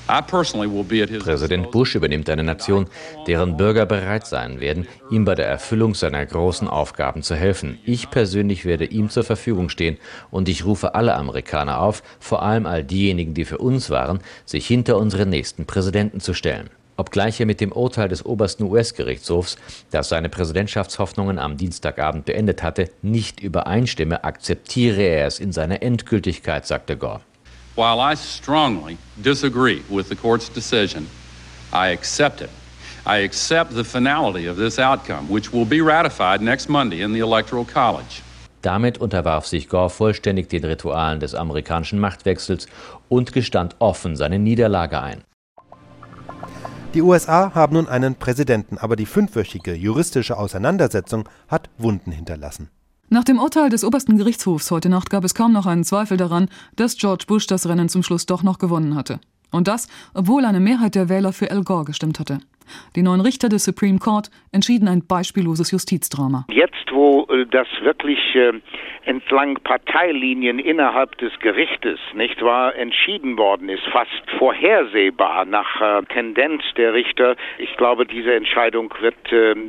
Präsident 0.07 1.71
Bush 1.71 1.95
übernimmt 1.95 2.29
eine 2.29 2.43
Nation, 2.43 2.87
deren 3.27 3.57
Bürger 3.57 3.85
bereit 3.85 4.25
sein 4.25 4.61
werden, 4.61 4.87
ihm 5.09 5.25
bei 5.25 5.35
der 5.35 5.47
Erfüllung 5.47 5.95
seiner 5.95 6.25
großen 6.25 6.69
Aufgaben 6.69 7.23
zu 7.23 7.35
helfen. 7.35 7.77
Ich 7.83 8.09
persönlich 8.09 8.63
werde 8.63 8.85
ihm 8.85 9.09
zur 9.09 9.25
Verfügung 9.25 9.67
stehen 9.67 9.97
und 10.31 10.47
ich 10.47 10.63
rufe 10.63 10.95
alle 10.95 11.15
Amerikaner 11.15 11.81
auf, 11.81 12.03
vor 12.19 12.41
allem 12.41 12.65
all 12.65 12.85
diejenigen, 12.85 13.33
die 13.33 13.43
für 13.43 13.57
uns 13.57 13.89
waren, 13.89 14.19
sich 14.45 14.65
hinter 14.65 14.97
unseren 14.97 15.29
nächsten 15.29 15.65
Präsidenten 15.65 16.21
zu 16.21 16.33
stellen. 16.33 16.69
Obgleich 16.97 17.39
er 17.39 17.45
mit 17.45 17.61
dem 17.61 17.71
Urteil 17.71 18.09
des 18.09 18.25
obersten 18.25 18.63
US-Gerichtshofs, 18.63 19.57
das 19.91 20.09
seine 20.09 20.29
Präsidentschaftshoffnungen 20.29 21.37
am 21.37 21.55
Dienstagabend 21.55 22.25
beendet 22.25 22.63
hatte, 22.63 22.89
nicht 23.03 23.39
übereinstimme, 23.39 24.23
akzeptiere 24.23 25.03
er 25.03 25.27
es 25.27 25.39
in 25.39 25.51
seiner 25.51 25.83
Endgültigkeit, 25.83 26.65
sagte 26.65 26.97
Gore. 26.97 27.21
While 27.75 27.99
I 27.99 28.15
strongly 28.15 28.97
disagree 29.17 29.81
with 29.89 30.09
the 30.09 30.15
court's 30.15 30.51
decision, 30.51 31.07
I 31.71 31.93
accept 31.93 32.41
it. 32.41 32.49
I 33.05 33.23
accept 33.23 33.75
the 33.75 33.83
finality 33.83 34.49
of 34.49 34.57
this 34.57 34.79
outcome, 34.79 35.29
which 35.29 35.53
will 35.53 35.65
be 35.65 35.79
ratified 35.79 36.41
next 36.41 36.67
Monday 36.67 37.01
in 37.01 37.13
the 37.13 37.19
Electoral 37.19 37.63
College. 37.63 38.23
Damit 38.63 38.97
unterwarf 38.97 39.45
sich 39.45 39.69
Gore 39.69 39.91
vollständig 39.91 40.49
den 40.49 40.65
Ritualen 40.65 41.19
des 41.19 41.35
amerikanischen 41.35 41.99
Machtwechsels 41.99 42.65
und 43.07 43.31
gestand 43.31 43.75
offen 43.77 44.15
seine 44.15 44.39
Niederlage 44.39 44.99
ein. 44.99 45.23
Die 46.93 47.01
USA 47.01 47.53
haben 47.53 47.75
nun 47.75 47.87
einen 47.87 48.15
Präsidenten, 48.15 48.77
aber 48.77 48.95
die 48.95 49.05
fünfwöchige 49.05 49.73
juristische 49.73 50.37
Auseinandersetzung 50.37 51.27
hat 51.47 51.69
Wunden 51.77 52.11
hinterlassen. 52.11 52.69
Nach 53.09 53.23
dem 53.23 53.39
Urteil 53.39 53.69
des 53.69 53.83
obersten 53.83 54.17
Gerichtshofs 54.17 54.71
heute 54.71 54.89
Nacht 54.89 55.09
gab 55.09 55.23
es 55.23 55.33
kaum 55.33 55.53
noch 55.53 55.65
einen 55.65 55.83
Zweifel 55.83 56.17
daran, 56.17 56.49
dass 56.75 56.97
George 56.97 57.25
Bush 57.27 57.47
das 57.47 57.67
Rennen 57.67 57.89
zum 57.89 58.03
Schluss 58.03 58.25
doch 58.25 58.41
noch 58.41 58.57
gewonnen 58.57 58.95
hatte. 58.95 59.19
Und 59.51 59.67
das, 59.67 59.87
obwohl 60.13 60.45
eine 60.45 60.59
Mehrheit 60.59 60.95
der 60.95 61.09
Wähler 61.09 61.33
für 61.33 61.51
Al 61.51 61.63
Gore 61.63 61.85
gestimmt 61.85 62.19
hatte. 62.19 62.39
Die 62.95 63.01
neuen 63.01 63.21
Richter 63.21 63.49
des 63.49 63.65
Supreme 63.65 63.99
Court 63.99 64.29
entschieden 64.51 64.87
ein 64.87 65.05
beispielloses 65.07 65.71
Justizdrama. 65.71 66.45
Jetzt, 66.51 66.91
wo 66.91 67.27
äh, 67.29 67.45
das 67.45 67.67
wirklich 67.81 68.19
äh, 68.35 68.53
entlang 69.05 69.55
Parteilinien 69.63 70.59
innerhalb 70.59 71.17
des 71.17 71.31
Gerichtes, 71.39 71.99
nicht 72.13 72.41
wahr, 72.41 72.75
entschieden 72.75 73.37
worden 73.37 73.69
ist, 73.69 73.83
fast 73.91 74.09
vorhersehbar 74.37 75.45
nach 75.45 75.81
äh, 75.81 76.03
Tendenz 76.13 76.63
der 76.75 76.93
Richter. 76.93 77.35
Ich 77.57 77.75
glaube, 77.77 78.05
diese 78.05 78.33
Entscheidung 78.33 78.93
wird 79.01 79.15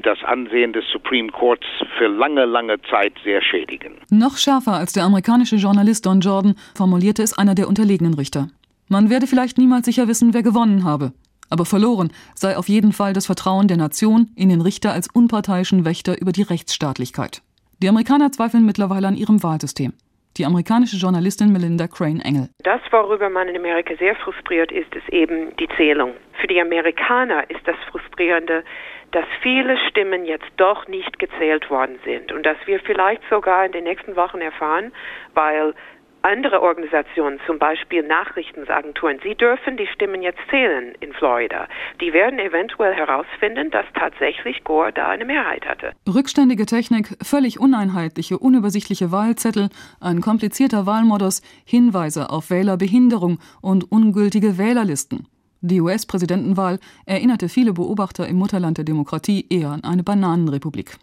das 0.03 0.23
Ansehen 0.25 0.73
des 0.73 0.85
Supreme 0.93 1.31
Courts 1.31 1.67
für 1.97 2.07
lange, 2.07 2.45
lange 2.45 2.81
Zeit 2.83 3.13
sehr 3.25 3.43
schädigen. 3.43 3.95
Noch 4.11 4.37
schärfer 4.37 4.73
als 4.73 4.93
der 4.93 5.05
amerikanische 5.05 5.57
Journalist 5.57 6.07
Don 6.07 6.21
Jordan 6.21 6.55
formulierte 6.77 7.23
es 7.23 7.37
einer 7.37 7.55
der 7.55 7.69
unterlegenen 7.69 8.15
Richter. 8.15 8.49
Man 8.89 9.11
werde 9.11 9.27
vielleicht 9.27 9.59
niemals 9.59 9.85
sicher 9.85 10.09
wissen, 10.09 10.33
wer 10.33 10.43
gewonnen 10.43 10.85
habe. 10.85 11.13
Aber 11.51 11.65
verloren 11.65 12.11
sei 12.35 12.57
auf 12.57 12.69
jeden 12.69 12.93
Fall 12.93 13.13
das 13.13 13.27
Vertrauen 13.27 13.69
der 13.69 13.77
Nation 13.77 14.31
in 14.37 14.49
den 14.49 14.61
Richter 14.61 14.93
als 14.93 15.09
unparteiischen 15.13 15.85
Wächter 15.85 16.21
über 16.21 16.33
die 16.33 16.43
Rechtsstaatlichkeit. 16.43 17.43
Die 17.83 17.89
Amerikaner 17.89 18.33
zweifeln 18.33 18.67
mittlerweile 18.67 19.07
an 19.07 19.17
ihrem 19.17 19.43
Wahlsystem. 19.43 19.93
Die 20.37 20.45
amerikanische 20.45 20.97
Journalistin 20.97 21.53
Melinda 21.53 21.89
Crane 21.89 22.21
Engel. 22.21 22.49
Das, 22.63 22.81
worüber 22.91 23.29
man 23.29 23.49
in 23.49 23.57
Amerika 23.57 23.95
sehr 23.99 24.15
frustriert 24.17 24.71
ist, 24.73 24.95
ist 24.95 25.09
eben 25.11 25.57
die 25.57 25.69
Zählung. 25.77 26.13
Für 26.41 26.47
die 26.47 26.61
Amerikaner 26.61 27.49
ist 27.51 27.67
das 27.67 27.77
Frustrierende, 27.91 28.63
dass 29.13 29.25
viele 29.43 29.77
Stimmen 29.89 30.25
jetzt 30.25 30.49
doch 30.57 30.87
nicht 30.87 31.19
gezählt 31.19 31.71
worden 31.71 31.99
sind 32.05 32.31
und 32.31 32.45
dass 32.45 32.57
wir 32.67 32.79
vielleicht 32.81 33.23
sogar 33.31 33.65
in 33.65 33.73
den 33.73 33.85
nächsten 33.85 34.17
Wochen 34.17 34.41
erfahren, 34.41 34.93
weil 35.35 35.75
andere 36.29 36.61
Organisationen, 36.63 37.41
zum 37.47 37.59
Beispiel 37.59 38.03
Nachrichtenagenturen, 38.07 39.19
sie 39.23 39.35
dürfen 39.35 39.77
die 39.77 39.87
Stimmen 39.87 40.23
jetzt 40.23 40.41
zählen 40.51 40.95
in 41.01 41.13
Florida. 41.15 41.67
Die 42.01 42.13
werden 42.13 42.39
eventuell 42.39 42.95
herausfinden, 42.95 43.71
dass 43.71 43.87
tatsächlich 43.95 44.63
Gore 44.65 44.93
da 44.93 45.09
eine 45.09 45.25
Mehrheit 45.25 45.67
hatte. 45.67 45.93
Rückständige 46.07 46.67
Technik, 46.67 47.17
völlig 47.23 47.59
uneinheitliche, 47.59 48.39
unübersichtliche 48.39 49.11
Wahlzettel, 49.11 49.71
ein 50.01 50.21
komplizierter 50.21 50.85
Wahlmodus, 50.85 51.43
Hinweise 51.65 52.29
auf 52.31 52.51
Wählerbehinderung 52.51 53.39
und 53.63 53.91
ungültige 53.91 54.59
Wählerlisten. 54.59 55.27
Die 55.61 55.81
US-Präsidentenwahl 55.81 56.79
erinnerte 57.07 57.49
viele 57.49 57.73
Beobachter 57.73 58.29
im 58.29 58.37
Mutterland 58.37 58.77
der 58.77 58.85
Demokratie 58.85 59.47
eher 59.51 59.71
an 59.71 59.83
eine 59.83 60.05
Bananenrepublik. 60.05 60.99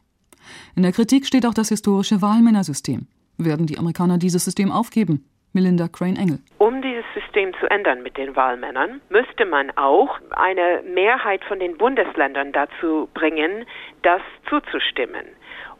In 0.76 0.84
der 0.84 0.92
Kritik 0.92 1.26
steht 1.26 1.46
auch 1.46 1.54
das 1.54 1.70
historische 1.70 2.22
Wahlmännersystem. 2.22 3.08
Werden 3.38 3.68
die 3.68 3.78
Amerikaner 3.78 4.18
dieses 4.18 4.46
System 4.46 4.72
aufgeben? 4.72 5.26
Melinda 5.54 5.88
Crane 5.88 6.18
Engel. 6.18 6.40
Um 6.58 6.82
dieses 6.82 7.06
System 7.14 7.54
zu 7.60 7.70
ändern 7.72 8.04
mit 8.04 8.18
den 8.18 8.36
Wahlmännern, 8.36 9.00
müsste 9.10 9.46
man 9.46 9.72
auch 9.78 10.20
eine 10.32 10.84
Mehrheit 10.94 11.44
von 11.46 11.60
den 11.60 11.78
Bundesländern 11.78 12.52
dazu 12.52 13.08
bringen, 13.14 13.66
das 14.04 14.22
zuzustimmen. 14.50 15.26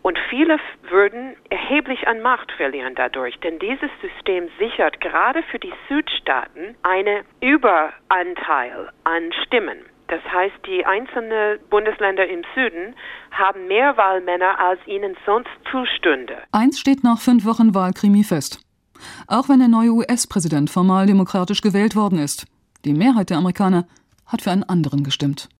Und 0.02 0.20
viele 0.30 0.58
würden 0.90 1.36
erheblich 1.50 2.08
an 2.08 2.22
Macht 2.22 2.52
verlieren 2.52 2.94
dadurch, 2.96 3.40
denn 3.40 3.60
dieses 3.60 3.90
System 4.02 4.50
sichert 4.60 5.02
gerade 5.02 5.44
für 5.44 5.60
die 5.60 5.74
Südstaaten 5.90 6.76
einen 6.84 7.26
Überanteil 7.42 8.92
an 9.04 9.34
Stimmen. 9.44 9.80
Das 10.08 10.22
heißt, 10.24 10.56
die 10.68 10.86
einzelnen 10.86 11.60
Bundesländer 11.70 12.28
im 12.28 12.44
Süden 12.54 12.96
haben 13.32 13.68
mehr 13.68 13.98
Wahlmänner, 13.98 14.60
als 14.60 14.80
ihnen 14.86 15.16
sonst 15.26 15.50
zustünde. 15.72 16.38
Eins 16.52 16.80
steht 16.80 17.04
nach 17.04 17.20
fünf 17.20 17.46
Wochen 17.46 17.74
Wahlkrimi 17.74 18.24
fest. 18.24 18.60
Auch 19.28 19.50
wenn 19.50 19.60
der 19.60 19.68
neue 19.68 19.92
US-Präsident 19.92 20.70
formal 20.70 21.08
demokratisch 21.08 21.62
gewählt 21.62 21.96
worden 21.96 22.20
ist, 22.20 22.46
die 22.86 22.94
Mehrheit 22.94 23.30
der 23.30 23.38
Amerikaner 23.38 23.88
hat 24.26 24.42
für 24.42 24.52
einen 24.52 24.64
anderen 24.64 25.04
gestimmt. 25.04 25.50